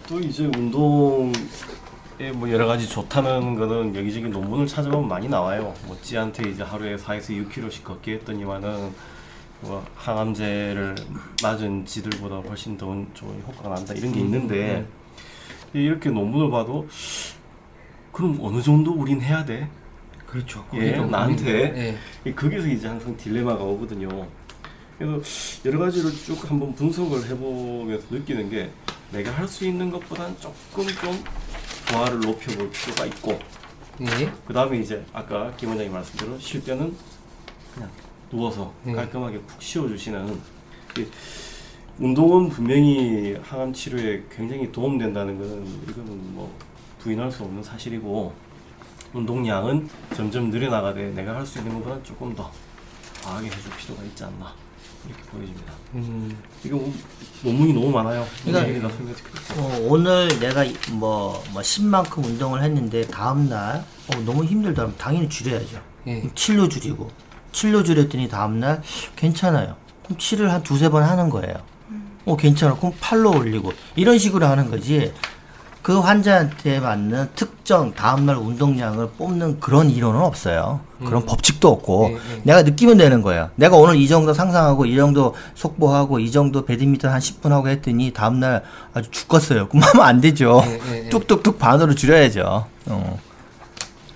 [0.08, 1.32] 또 이제 운동에
[2.34, 5.76] 뭐 여러 가지 좋다는 거는 여기저기 논문을 찾아보면 많이 나와요.
[5.86, 8.92] 뭐 찌한테 이제 하루에 4에서 6km씩 걷게 했더니만은
[9.64, 10.96] 뭐 항암제를
[11.42, 14.86] 맞은 지들보다 훨씬 더 좋은 효과가 난다 이런 게 있는데
[15.74, 16.88] 이렇게 논문을 봐도
[18.12, 19.68] 그럼 어느 정도 우린 해야 돼?
[20.28, 20.66] 그렇죠.
[20.74, 21.52] 예, 나한테.
[22.26, 22.30] 예.
[22.30, 24.28] 이 거기서 이제 항상 딜레마가 오거든요.
[24.98, 25.22] 그래서
[25.66, 28.70] 여러 가지를 쭉 한번 분석을 해보면서 느끼는 게
[29.12, 31.24] 내가 할 수 있는 것보다는 조금 좀
[31.88, 33.40] 조화를 높여볼 필요가 있고
[34.02, 34.32] 예.
[34.48, 36.96] 그 다음에 이제 아까 김 원장님 말씀대로 쉴 때는
[37.74, 37.90] 그냥
[38.38, 38.94] 누워서 네.
[38.94, 40.42] 깔끔하게 푹 쉬어주시는
[40.98, 41.06] 이
[42.00, 46.52] 운동은 분명히 항암 치료에 굉장히 도움된다는 것은 이거는 뭐
[47.00, 48.34] 부인할 수 없는 사실이고
[49.14, 52.52] 운동량은 점점 늘어나가되 내가 할 수 있는 것보다 조금 더
[53.24, 54.52] 과하게 해줄 필요가 있지 않나
[55.08, 55.74] 이렇게 보여집니다.
[55.94, 56.92] 음, 이거 뭐
[57.44, 58.26] 논문이 너무 많아요.
[58.44, 58.88] 그러니까
[59.58, 64.96] 어, 오늘 내가 이- 뭐, 뭐 10만큼 운동을 했는데 다음 날 어, 너무 힘들다 면
[64.98, 65.80] 당연히 줄여야죠.
[66.08, 66.20] 예.
[66.22, 67.12] 그럼 7로 줄이고
[67.54, 68.82] 7로 줄였더니 다음날
[69.16, 69.76] 괜찮아요.
[70.04, 71.56] 그럼 7을 한 두세 번 하는 거예요.
[72.26, 72.76] 어 괜찮아.
[72.76, 75.14] 그럼 8로 올리고 이런 식으로 하는 거지.
[75.82, 80.80] 그 환자한테 맞는 특정 다음날 운동량을 뽑는 그런 이론은 없어요.
[81.04, 82.42] 그런 법칙도 없고 네, 네.
[82.44, 83.50] 내가 느끼면 되는 거예요.
[83.56, 88.12] 내가 오늘 이 정도 상상하고 이 정도 속보하고 이 정도 배드민턴 한 10분 하고 했더니
[88.12, 89.68] 다음날 아주 죽겠어요.
[89.68, 90.64] 그럼 하면 안 되죠.
[90.90, 91.10] 네.
[91.10, 92.66] 뚝뚝뚝 반으로 줄여야죠.
[92.86, 93.20] 어.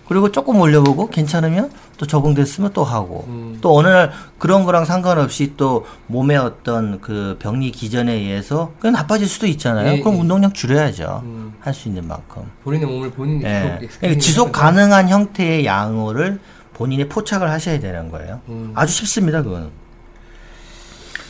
[0.08, 3.58] 그리고 조금 올려보고 괜찮으면 또 적응됐으면 또 하고 음.
[3.60, 9.28] 또 어느 날 그런 거랑 상관없이 또 몸의 어떤 그 병리 기전에 의해서 그냥 나빠질
[9.28, 9.93] 수도 있잖아요.
[9.93, 10.20] 예, 그럼 예.
[10.20, 11.22] 운동량 줄여야죠.
[11.24, 11.54] 음.
[11.60, 12.43] 할수 있는 만큼.
[12.64, 13.80] 본인의 몸을 본인이 예.
[14.00, 16.39] 그러니까 지속 하면서 가능한 형태의 양을
[16.74, 18.41] 본인이 포착을 하셔야 되는 거예요.
[18.50, 18.72] 음.
[18.76, 19.70] 아주 쉽습니다, 그거는.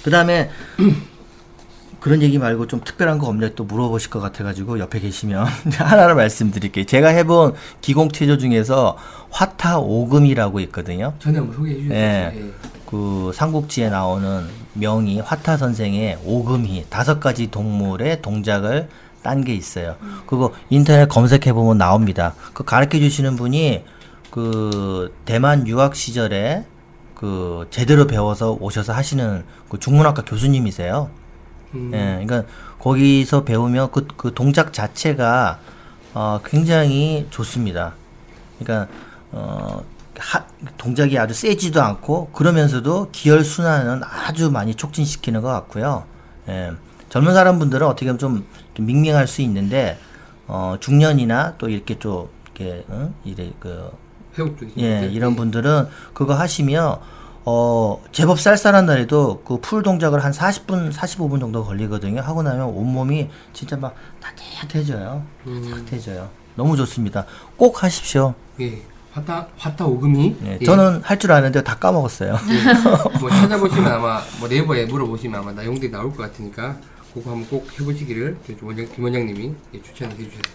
[0.03, 0.49] 그 다음에
[1.99, 5.45] 그런 얘기 말고 좀 특별한 거 없냐 또 물어보실 것 같아가지고 옆에 계시면
[5.77, 6.85] 하나를 말씀드릴게요.
[6.85, 8.97] 제가 해본 기공체조 중에서
[9.29, 11.13] 화타 오금이라고 있거든요.
[11.19, 11.93] 전에 한번 소개해 주셨죠.
[11.95, 12.33] 예.
[12.35, 12.51] 예.
[12.85, 18.87] 그 삼국지에 나오는 명의 화타 선생의 오금이 다섯 가지 동물의 동작을
[19.23, 19.97] 딴 게 있어요.
[20.25, 22.33] 그거 인터넷 검색해 보면 나옵니다.
[22.53, 23.83] 그 가르쳐 주시는 분이
[24.31, 26.63] 그 대만 유학 시절에
[27.13, 31.09] 그 제대로 배워서 오셔서 하시는 그 중문학과 교수님이세요.
[31.73, 31.91] 음.
[31.93, 32.49] 예, 그러니까
[32.79, 35.59] 거기서 배우면 그, 그 동작 자체가
[36.13, 37.95] 어, 굉장히 좋습니다.
[38.59, 38.91] 그러니까
[39.31, 39.83] 어,
[40.17, 40.45] 하,
[40.77, 46.05] 동작이 아주 세지도 않고 그러면서도 기혈 순환은 아주 많이 촉진시키는 것 같고요.
[46.49, 46.71] 예,
[47.09, 48.45] 젊은 사람 분들은 어떻게 보면 좀
[48.79, 49.99] 밍밍할 수 있는데
[50.47, 53.13] 어, 중년이나 또 이렇게 좀 이렇게 응?
[53.25, 53.91] 이래 그
[54.77, 56.99] 예, 이런 분들은 그거 하시면
[57.49, 62.19] 어, 제법 쌀쌀한 날에도 그 풀 동작을 한 40분, 45분 정도 걸리거든요.
[62.21, 65.23] 하고 나면 온몸이 진짜 막 따뜻해져요.
[65.45, 66.29] 따뜻해져요.
[66.55, 67.25] 너무 좋습니다.
[67.55, 68.33] 꼭 하십시오.
[68.59, 68.81] 예.
[69.13, 70.65] 화타 화타 오금이 예, 예.
[70.65, 72.37] 저는 할 줄 아는데 다 까먹었어요.
[73.19, 76.77] 뭐 찾아보시면 아마 뭐 네이버에 물어보시면 아마 내용들이 나올 것 같으니까
[77.13, 80.49] 그거 한번 꼭 해보시기를 원장 김 원장님이 예, 추천을 해주셨습니다.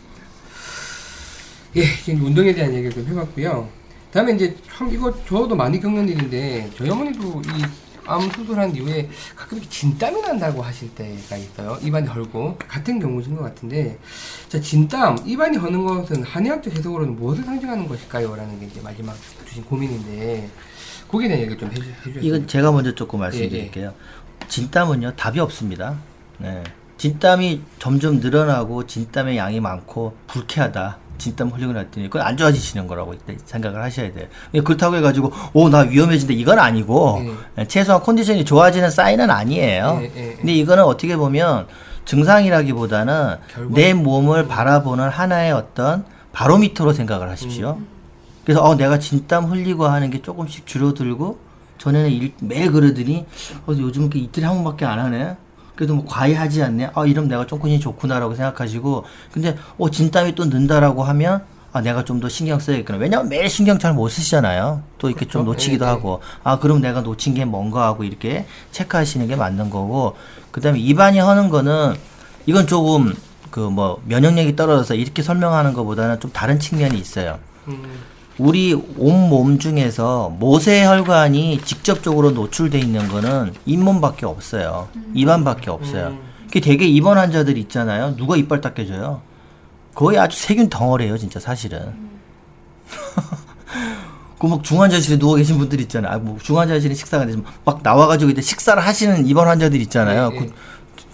[1.76, 3.68] 예, 지금 운동에 대한 얘기를 좀 해봤고요.
[4.12, 9.58] 다음에 이제 참 이거 저도 많이 겪는 일인데 저희 어머니도 이 암 수술한 이후에 가끔
[9.58, 11.78] 이렇게 진땀이 난다고 하실 때가 있어요.
[11.82, 13.98] 입안이 헐고 같은 경우신 것 같은데
[14.48, 18.34] 자 진땀 입안이 허는 것은 한의학적 해석으로는 무엇을 상징하는 것일까요?
[18.34, 20.50] 라는 게 이제 마지막 주신 고민인데
[21.08, 23.94] 거기에 대한 얘기를 좀 해주, 해주셨으면 이건 제가 먼저 조금 말씀드릴게요.
[24.48, 25.98] 진땀은요 답이 없습니다.
[26.38, 26.64] 네.
[26.98, 30.98] 진땀이 점점 늘어나고 진땀의 양이 많고 불쾌하다.
[31.18, 34.26] 진땀 흘리고 났더니 그건 안 좋아지시는 거라고 생각을 하셔야 돼요.
[34.64, 37.22] 그렇다고 해가지고 오 나 위험해진다 이건 아니고
[37.58, 39.98] 예, 최소한 컨디션이 좋아지는 사인은 아니에요.
[40.02, 40.34] 예, 예, 예.
[40.34, 41.66] 근데 이거는 어떻게 보면
[42.04, 43.74] 증상이라기보다는 결과?
[43.74, 47.76] 내 몸을 바라보는 하나의 어떤 바로미터로 생각을 하십시오.
[47.78, 47.86] 음.
[48.44, 51.38] 그래서 어 내가 진땀 흘리고 하는 게 조금씩 줄어들고
[51.78, 53.26] 전에는 일, 매일 그러더니
[53.66, 55.36] 어, 요즘 그 이틀에 한 번밖에 안 하네.
[55.82, 56.90] 그래도 뭐 과외하지 않네.
[56.94, 62.20] 아 이러면 내가 조금씩 좋구나라고 생각하시고 근데 어 진땀이 또 는다라고 하면 아 내가 좀
[62.20, 62.98] 더 신경 써야겠구나.
[62.98, 64.80] 왜냐면 매일 신경 잘 못 쓰시잖아요.
[64.98, 65.54] 또 이렇게 좀 그렇죠.
[65.54, 65.92] 놓치기도 예, 예.
[65.92, 70.14] 하고 아 그럼 내가 놓친 게 뭔가 하고 이렇게 체크하시는 게 맞는 거고
[70.52, 71.94] 그 다음에 입안이 허는 거는
[72.46, 73.12] 이건 조금
[73.50, 77.40] 그 뭐 면역력이 떨어져서 이렇게 설명하는 것보다는 좀 다른 측면이 있어요.
[77.66, 77.82] 음,
[78.38, 84.88] 우리 온몸 중에서 모세 혈관이 직접적으로 노출돼 있는 거는 잇몸밖에 없어요.
[85.14, 86.08] 입안밖에 없어요.
[86.08, 86.20] 음.
[86.46, 88.16] 그게 되게 입원 환자들 있잖아요.
[88.16, 89.22] 누가 이빨 닦여줘요?
[89.94, 91.92] 거의 아주 세균 덩어리예요, 진짜 사실은.
[94.38, 96.12] 그막 중환자실에 누워 계신 분들 있잖아요.
[96.12, 100.30] 아, 뭐 중환자실에 식사가 되지만 막 나와가지고 이제 식사를 하시는 입원 환자들 있잖아요.
[100.32, 100.38] 예, 예.
[100.40, 100.52] 그,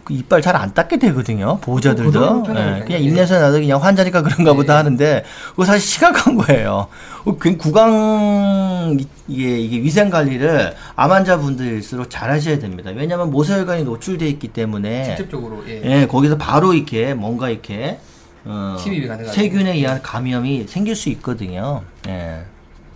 [0.09, 1.59] 그 이빨 잘 안 닦게 되거든요.
[1.61, 2.11] 보호자들도.
[2.11, 3.05] 그거 그거는 예, 그냥 예.
[3.05, 4.77] 입냄새 나도 그냥 환자니까 그런가 예, 보다 예.
[4.79, 6.87] 하는데 그거 사실 심각한 거예요.
[7.27, 8.97] 어, 그 구강
[9.29, 12.91] 이게, 이게 위생 관리를 암 환자분들일수록 잘 하셔야 됩니다.
[12.97, 15.83] 왜냐하면 모세혈관이 노출돼 있기 때문에 직접적으로 예.
[15.85, 18.01] 예, 거기서 바로 이렇게 뭔가 이렇게
[18.47, 18.77] 어.
[18.79, 21.83] 세균에 의한 감염이 생길 수 있거든요.
[22.09, 22.45] 예.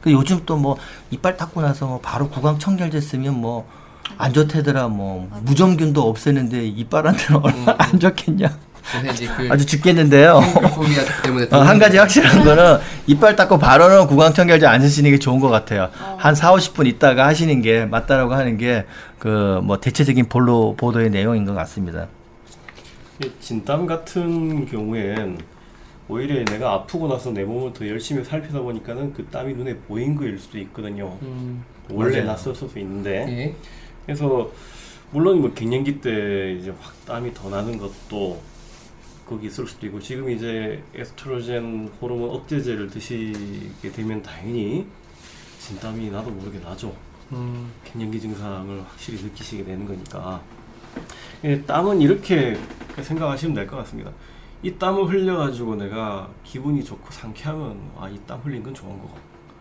[0.00, 0.76] 그 요즘 또 뭐
[1.10, 3.68] 이빨 닦고 나서 뭐 바로 구강 청결됐으면 뭐
[4.18, 8.58] 안 좋대더라 뭐 무좀균도 없애는데 이빨한테는 얼마나 안 좋겠냐.
[9.00, 10.40] 그래서 이제 그 아주 죽겠는데요.
[11.52, 15.48] 어, 한 가지 확실한 거는 이빨 닦고 바로는 구강 청결제 안 쓰시는 게 좋은 것
[15.50, 15.88] 같아요.
[16.18, 18.84] 한 4, 50분 있다가 하시는 게 맞다라고 하는 게
[19.18, 22.08] 그 뭐 대체적인 볼로 보도의 내용인 것 같습니다.
[23.24, 25.38] 이 진땀 같은 경우엔
[26.08, 30.40] 오히려 내가 아프고 나서 내 몸을 더 열심히 살피다 보니까는 그 땀이 눈에 보인 거일
[30.40, 31.16] 수도 있거든요.
[31.22, 32.26] 음, 원래 맞아요.
[32.32, 33.54] 났을 수도 있는데 예.
[34.06, 34.50] 그래서
[35.10, 38.40] 물론 뭐 갱년기 때 이제 확 땀이 더 나는 것도
[39.26, 44.86] 거기 있을 수도 있고 지금 이제 에스트로겐 호르몬 억제제를 드시게 되면 당연히
[45.60, 46.94] 진땀이 나도 모르게 나죠.
[47.32, 50.42] 음, 갱년기 증상을 확실히 느끼시게 되는 거니까
[51.44, 52.56] 예, 땀은 이렇게
[53.00, 54.10] 생각하시면 될 것 같습니다.
[54.62, 59.16] 이 땀을 흘려가지고 내가 기분이 좋고 상쾌하면 아 이 땀 흘린 건 좋은 거고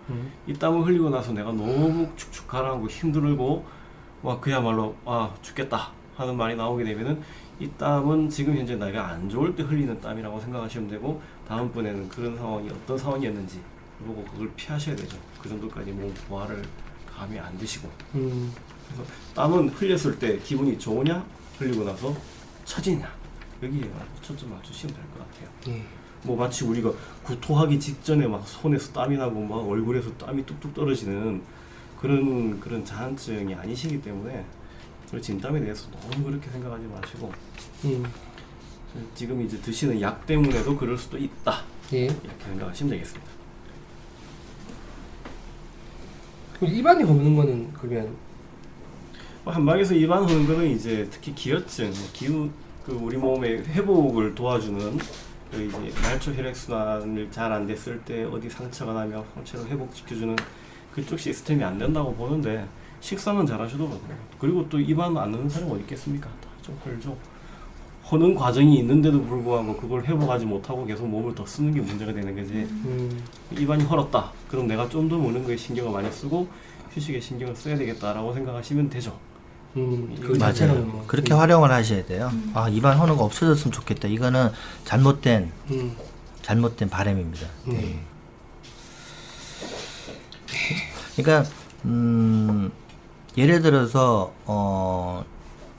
[0.09, 3.65] 음, 이 땀을 흘리고 나서 내가 너무 축축 가라앉고 힘들고
[4.23, 7.21] 와 그야말로 아 죽겠다 하는 말이 나오게 되면은
[7.59, 12.69] 이 땀은 지금 현재 내가 안 좋을 때 흘리는 땀이라고 생각하시면 되고 다음번에는 그런 상황이
[12.69, 13.59] 어떤 상황이었는지
[14.05, 15.17] 보고 그걸 피하셔야 되죠.
[15.41, 16.63] 그 정도까지 몸 부하를
[17.07, 18.51] 감이 안 드시고 음,
[18.87, 19.03] 그래서
[19.35, 21.23] 땀은 흘렸을 때 기분이 좋으냐
[21.59, 22.15] 흘리고 나서
[22.65, 23.07] 처지냐
[23.61, 23.91] 여기에
[24.21, 25.49] 초점 맞추시면 될 것 같아요.
[25.67, 25.83] 예.
[26.23, 26.91] 뭐 마치 우리가
[27.23, 31.41] 구토하기 직전에 막 손에서 땀이 나고 막 얼굴에서 땀이 뚝뚝 떨어지는
[32.01, 34.43] 그런 그런 자한증이 아니시기 때문에
[35.09, 37.31] 그 진땀에 대해서 너무 그렇게 생각하지 마시고
[37.85, 38.05] 음,
[39.13, 42.05] 지금 이제 드시는 약 때문에도 그럴 수도 있다 예.
[42.05, 43.31] 이렇게 생각하시면 되겠습니다.
[46.59, 48.15] 그럼 입안이 없는 거는 그러면
[49.43, 52.51] 뭐 한방에서 입안 흐는 거는 이제 특히 기혈증, 뭐 기운
[52.85, 54.97] 그 우리 몸의 회복을 도와주는
[55.51, 60.35] 그 이제 말초 혈액 순환을 잘 안 됐을 때 어디 상처가 나면 상처를 회복시켜주는
[60.93, 62.65] 그쪽 시스템이 안 된다고 보는데
[62.99, 63.99] 식사는 잘하셔도
[64.39, 66.29] 그리고 또 입안 안 넣는 사람이 어디 있겠습니까?
[66.59, 67.17] 다좀 헐죠.
[68.11, 72.53] 허는 과정이 있는데도 불구하고 그걸 회복하지 못하고 계속 몸을 더 쓰는 게 문제가 되는 거지.
[72.53, 73.23] 음.
[73.51, 74.31] 입안이 헐었다.
[74.49, 76.47] 그럼 내가 좀 더 먹는 거에 신경을 많이 쓰고
[76.93, 79.17] 휴식에 신경을 써야 되겠다라고 생각하시면 되죠.
[79.77, 80.83] 음, 그 맞아요.
[80.83, 81.05] 뭐.
[81.07, 82.29] 그렇게 활용을 하셔야 돼요.
[82.53, 84.09] 아 입안 헌호가 없어졌으면 좋겠다.
[84.09, 84.49] 이거는
[84.83, 85.95] 잘못된 음.
[86.41, 87.47] 잘못된 바람입니다.
[87.67, 87.99] 네.
[91.15, 91.49] 그러니까
[91.85, 92.71] 음,
[93.37, 95.23] 예를 들어서 어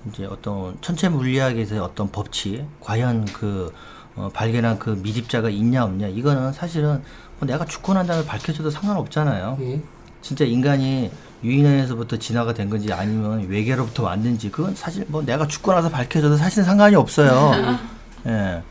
[0.09, 3.73] 이제 어떤 천체 물리학에서의 어떤 법칙, 과연 그
[4.16, 7.03] 어, 발견한 그 미립자가 있냐 없냐 이거는 사실은
[7.39, 9.59] 뭐 내가 죽고 난 다음에 밝혀져도 상관없잖아요.
[9.61, 9.81] 예.
[10.20, 11.11] 진짜 인간이
[11.43, 16.62] 유인원에서부터 진화가 된 건지 아니면 외계로부터 왔는지 그건 사실 뭐 내가 죽고 나서 밝혀져도 사실
[16.62, 17.79] 상관이 없어요.
[18.27, 18.62] 예.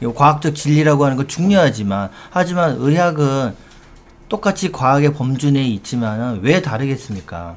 [0.00, 3.54] 이 과학적 진리라고 하는 건 중요하지만 하지만 의학은
[4.28, 7.56] 똑같이 과학의 범주 내에 있지만은 왜 다르겠습니까?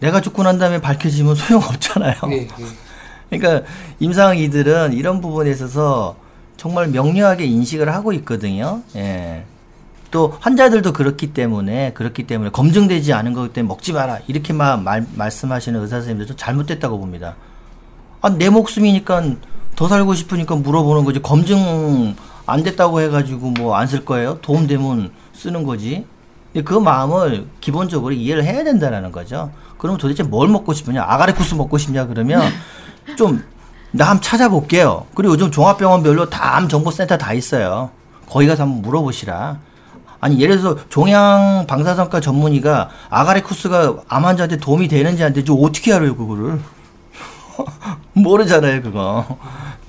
[0.00, 2.14] 내가 죽고 난 다음에 밝혀지면 소용없잖아요.
[2.30, 2.48] 예, 예.
[3.30, 3.66] 그러니까
[4.00, 6.16] 임상이들은 이런 부분에 있어서
[6.56, 8.82] 정말 명료하게 인식을 하고 있거든요.
[8.96, 9.44] 예.
[10.10, 15.80] 또 환자들도 그렇기 때문에 그렇기 때문에 검증되지 않은 거기 때문에 먹지 마라 이렇게만 말, 말씀하시는
[15.80, 17.36] 의사 선생님들 좀 잘못됐다고 봅니다.
[18.20, 19.24] 아, 내 목숨이니까
[19.74, 22.14] 더 살고 싶으니까 물어보는 거지 검증
[22.46, 24.38] 안 됐다고 해가지고 뭐 안 쓸 거예요?
[24.42, 26.04] 도움 되면 쓰는 거지.
[26.52, 29.50] 근데 그 마음을 기본적으로 이해를 해야 된다라는 거죠.
[29.78, 31.02] 그럼 도대체 뭘 먹고 싶으냐?
[31.02, 32.06] 아가리쿠스 먹고 싶냐?
[32.06, 32.42] 그러면
[33.16, 33.42] 좀
[33.94, 35.04] 나 한번 찾아볼게요.
[35.14, 37.90] 그리고 요즘 종합병원별로 다 암 정보센터 다 있어요.
[38.26, 39.58] 거기 가서 한번 물어보시라.
[40.18, 46.16] 아니 예를 들어서 종양 방사선과 전문의가 아가리쿠스가 암 환자한테 도움이 되는지 안 되는지 어떻게 알아요
[46.16, 46.58] 그거를?
[48.14, 49.26] 모르잖아요 그거.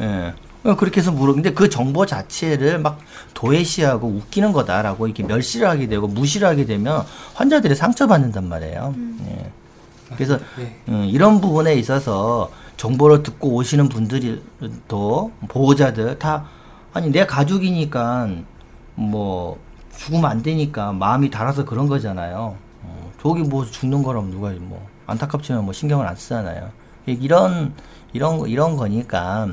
[0.02, 0.34] 예.
[0.64, 1.34] 그렇게 해서 물어.
[1.34, 3.00] 근데 그 정보 자체를 막
[3.34, 7.04] 도외시하고 웃기는 거다라고 이렇게 멸시를 하게 되고 무시를 하게 되면
[7.34, 8.96] 환자들이 상처받는단 말이에요.
[9.28, 9.52] 예.
[10.16, 10.80] 그래서 네.
[10.90, 16.46] 음, 이런 부분에 있어서 정보를 듣고 오시는 분들도 보호자들 다
[16.94, 18.30] 아니 내 가족이니까
[18.96, 19.58] 뭐
[19.98, 22.56] 죽으면 안 되니까 마음이 달아서 그런 거잖아요.
[22.84, 26.70] 어, 저기 뭐 죽는 거라면 누가 뭐 안타깝지만 뭐 신경을 안 쓰잖아요.
[27.06, 27.74] 이런
[28.14, 29.48] 이런 거- 이런 거니까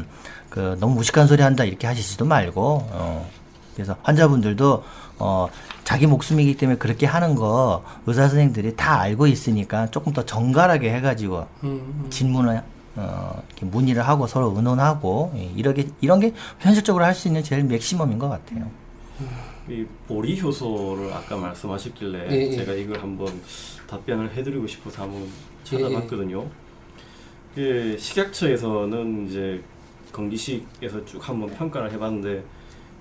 [0.51, 3.31] 그 너무 무식한 소리 한다 이렇게 하시지도 말고 어,
[3.75, 4.85] 그래서 환자분들도
[5.21, 5.49] 어,
[5.85, 11.47] 자기 목숨이기 때문에 그렇게 하는 거 의사 선생님들이 다 알고 있으니까 조금 더 정갈하게 해가지고
[11.65, 12.63] 음, 질문을
[12.97, 17.63] 어, 이렇게 문의를 하고 서로 의논하고 예, 이렇게 이런 게 현실적으로 할 수 있는 제일
[17.65, 18.69] 맥시멈인 것 같아요.
[19.69, 22.57] 이 보리 효소를 아까 말씀하셨길래 예, 예.
[22.57, 23.41] 제가 이걸 한번
[23.87, 25.29] 답변을 해드리고 싶어서 한번 예,
[25.65, 26.45] 찾아봤거든요.
[27.59, 29.63] 예, 식약처에서는 이제
[30.13, 32.45] 건기식에서 쭉 한번 평가를 해봤는데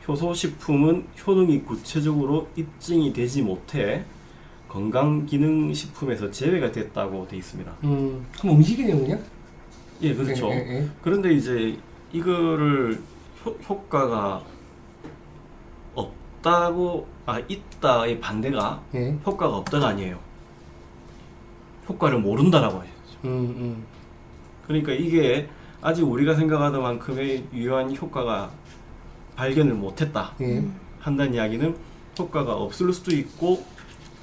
[0.08, 4.04] 효소 식품은 효능이 구체적으로 입증이 되지 못해
[4.68, 7.72] 건강기능식품에서 제외가 됐다고 돼 있습니다.
[7.84, 9.24] 음, 그럼 음식이네요 그냥?
[10.02, 10.50] 예, 그렇죠.
[10.50, 10.90] 예, 예, 예.
[11.02, 11.78] 그런데 이제
[12.14, 13.02] 이거를
[13.44, 14.44] 효, 효과가
[15.96, 19.18] 없다고 아 있다의 반대가 예.
[19.26, 20.20] 효과가 없다가 아니에요.
[21.88, 22.94] 효과를 모른다라고 해요.
[23.26, 23.86] 음, 음.
[24.68, 25.50] 그러니까 이게
[25.82, 28.52] 아직 우리가 생각하던 만큼의 유효한 효과가
[29.36, 30.64] 발견을 못했다 예.
[31.00, 31.76] 한다는 이야기는
[32.18, 33.64] 효과가 없을 수도 있고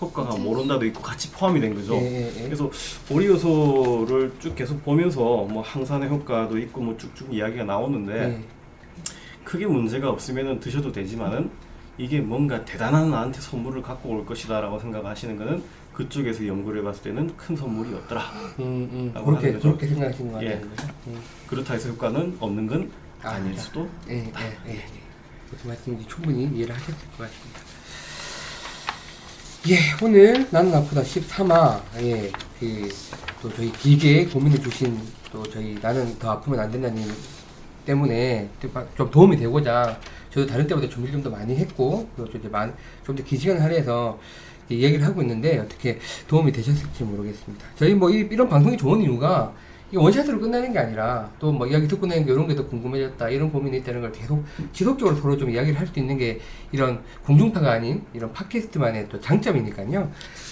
[0.01, 1.95] 효과가 모른다도 있고 같이 포함이 된 거죠.
[1.95, 2.43] 예, 예, 예.
[2.45, 2.71] 그래서
[3.09, 8.45] 보리 요소를 쭉 계속 보면서 뭐 항산의 효과도 있고 뭐 쭉쭉 이야기가 나오는데 예.
[9.45, 11.51] 크게 문제가 없으면 드셔도 되지만은
[11.99, 15.63] 이게 뭔가 대단한 나한테 선물을 갖고 올 것이다라고 생각하시는 거는
[15.97, 18.21] 그쪽에서 연구를 해봤을 때는 큰 선물이었더라.
[18.59, 19.25] 음, 음.
[19.25, 19.53] 그렇게.
[19.55, 20.55] 그렇게 생각하시는 것 예.
[20.55, 20.71] 같아요.
[21.07, 21.23] 음.
[21.49, 22.91] 그렇다 해서 효과는 없는 건
[23.23, 23.63] 아, 아닐 그렇다.
[23.63, 23.89] 수도.
[24.11, 24.23] 예, 예,
[24.69, 24.75] 예.
[24.75, 24.85] 예.
[25.63, 27.61] 그 말씀인지 충분히 이해를 하셨을 것 같습니다.
[29.69, 32.31] 예, 오늘 나는 아프다 13화, 예,
[32.61, 32.89] 그,
[33.43, 35.01] 또 저희 길게 고민해 주신
[35.33, 37.03] 또 저희 나는 더 아프면 안 된다는
[37.85, 38.49] 때문에
[38.97, 39.99] 좀 도움이 되고자
[40.31, 42.75] 저도 다른 때보다 준비를 좀 더 많이 했고, 그리고 좀 이제 많,
[43.05, 45.99] 좀더 긴 시간을 할애해서 이 얘기를 하고 있는데 어떻게
[46.29, 47.65] 도움이 되셨을지 모르겠습니다.
[47.77, 49.53] 저희 뭐 이, 이런 방송이 좋은 이유가
[49.89, 53.53] 이게 원샷으로 끝나는 게 아니라 또 뭐 이야기 듣고 게 이런 게 더 궁금해졌다 이런
[53.53, 56.41] 고민이 있다는 걸 계속 지속적으로 서로 좀 이야기를 할 수 있는 게
[56.73, 60.11] 이런 공중파가 아닌 이런 팟캐스트만의 또 장점이니까요.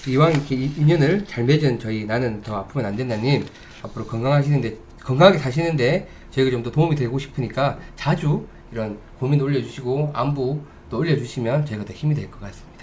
[0.09, 3.45] 이왕 이렇게 이- 인연을 잘 맺은 저희 나는 더 아프면 안 된다님
[3.83, 10.63] 앞으로 건강하시는데 건강하게 사시는데 저희가 좀 더 도움이 되고 싶으니까 자주 이런 고민 올려주시고 안부도
[10.93, 12.74] 올려주시면 저희가 더 힘이 될 것 같습니다.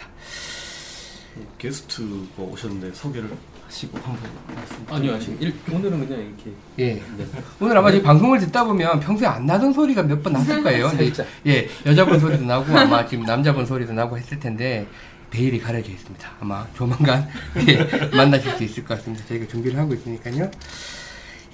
[1.58, 3.30] 게스트가 오셨는데 소개를
[3.68, 4.76] 하시고 한번 말씀.
[4.90, 5.38] 아니요, 아니요.
[5.40, 6.52] 일, 오늘은 그냥 이렇게.
[6.80, 6.94] 예.
[6.96, 7.26] 네.
[7.60, 10.90] 오늘 아마 지금 방송을 듣다 보면 평소에 안 나던 소리가 몇 번 났을 거예요.
[10.90, 11.28] 근데 살짝.
[11.48, 14.86] 예, 여자분 소리도 나고 아마 지금 남자분 소리도 나고 했을 텐데
[15.30, 16.30] 베일이 가려져 있습니다.
[16.42, 17.28] 아마 조만간
[17.68, 17.78] 예,
[18.16, 19.24] 만나실 수 있을 것 같습니다.
[19.28, 20.52] 저희가 준비를 하고 있으니까요.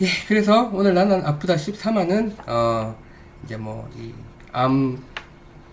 [0.02, 2.96] 예, 그래서 오늘 나는 아프다 13화는 어
[3.46, 4.12] 이제 뭐 이
[4.54, 4.98] 암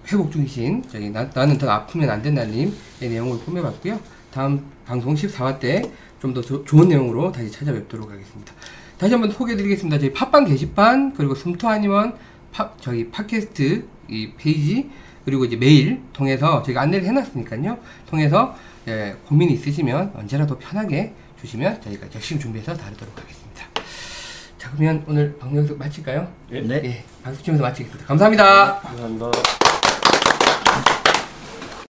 [0.08, 3.98] 회복 중이신 저희 나, 나는 더 아프면 안 된다님의 내용을 꾸며봤고요.
[4.32, 5.82] 다음 방송 14화 때
[6.24, 8.54] 좀 더 좋은 내용으로 다시 찾아뵙도록 하겠습니다.
[8.96, 9.98] 다시 한번 소개해드리겠습니다.
[9.98, 11.68] 저희 팟빵 게시판 그리고 숨토
[12.50, 14.88] 팟 저희 팟캐스트 이 페이지
[15.26, 17.76] 그리고 이제 메일 통해서 저희가 안내를 해놨으니까요.
[18.08, 18.56] 통해서
[18.88, 23.64] 예, 고민이 있으시면 언제라도 편하게 주시면 저희가 열심히 준비해서 다루도록 하겠습니다.
[24.56, 26.26] 자 그러면 오늘 방송 여기서 마칠까요?
[26.52, 26.60] 예.
[26.62, 26.80] 네.
[26.84, 28.06] 예, 박수 치면서 마치겠습니다.
[28.06, 28.80] 감사합니다.
[28.80, 29.73] 감사합니다.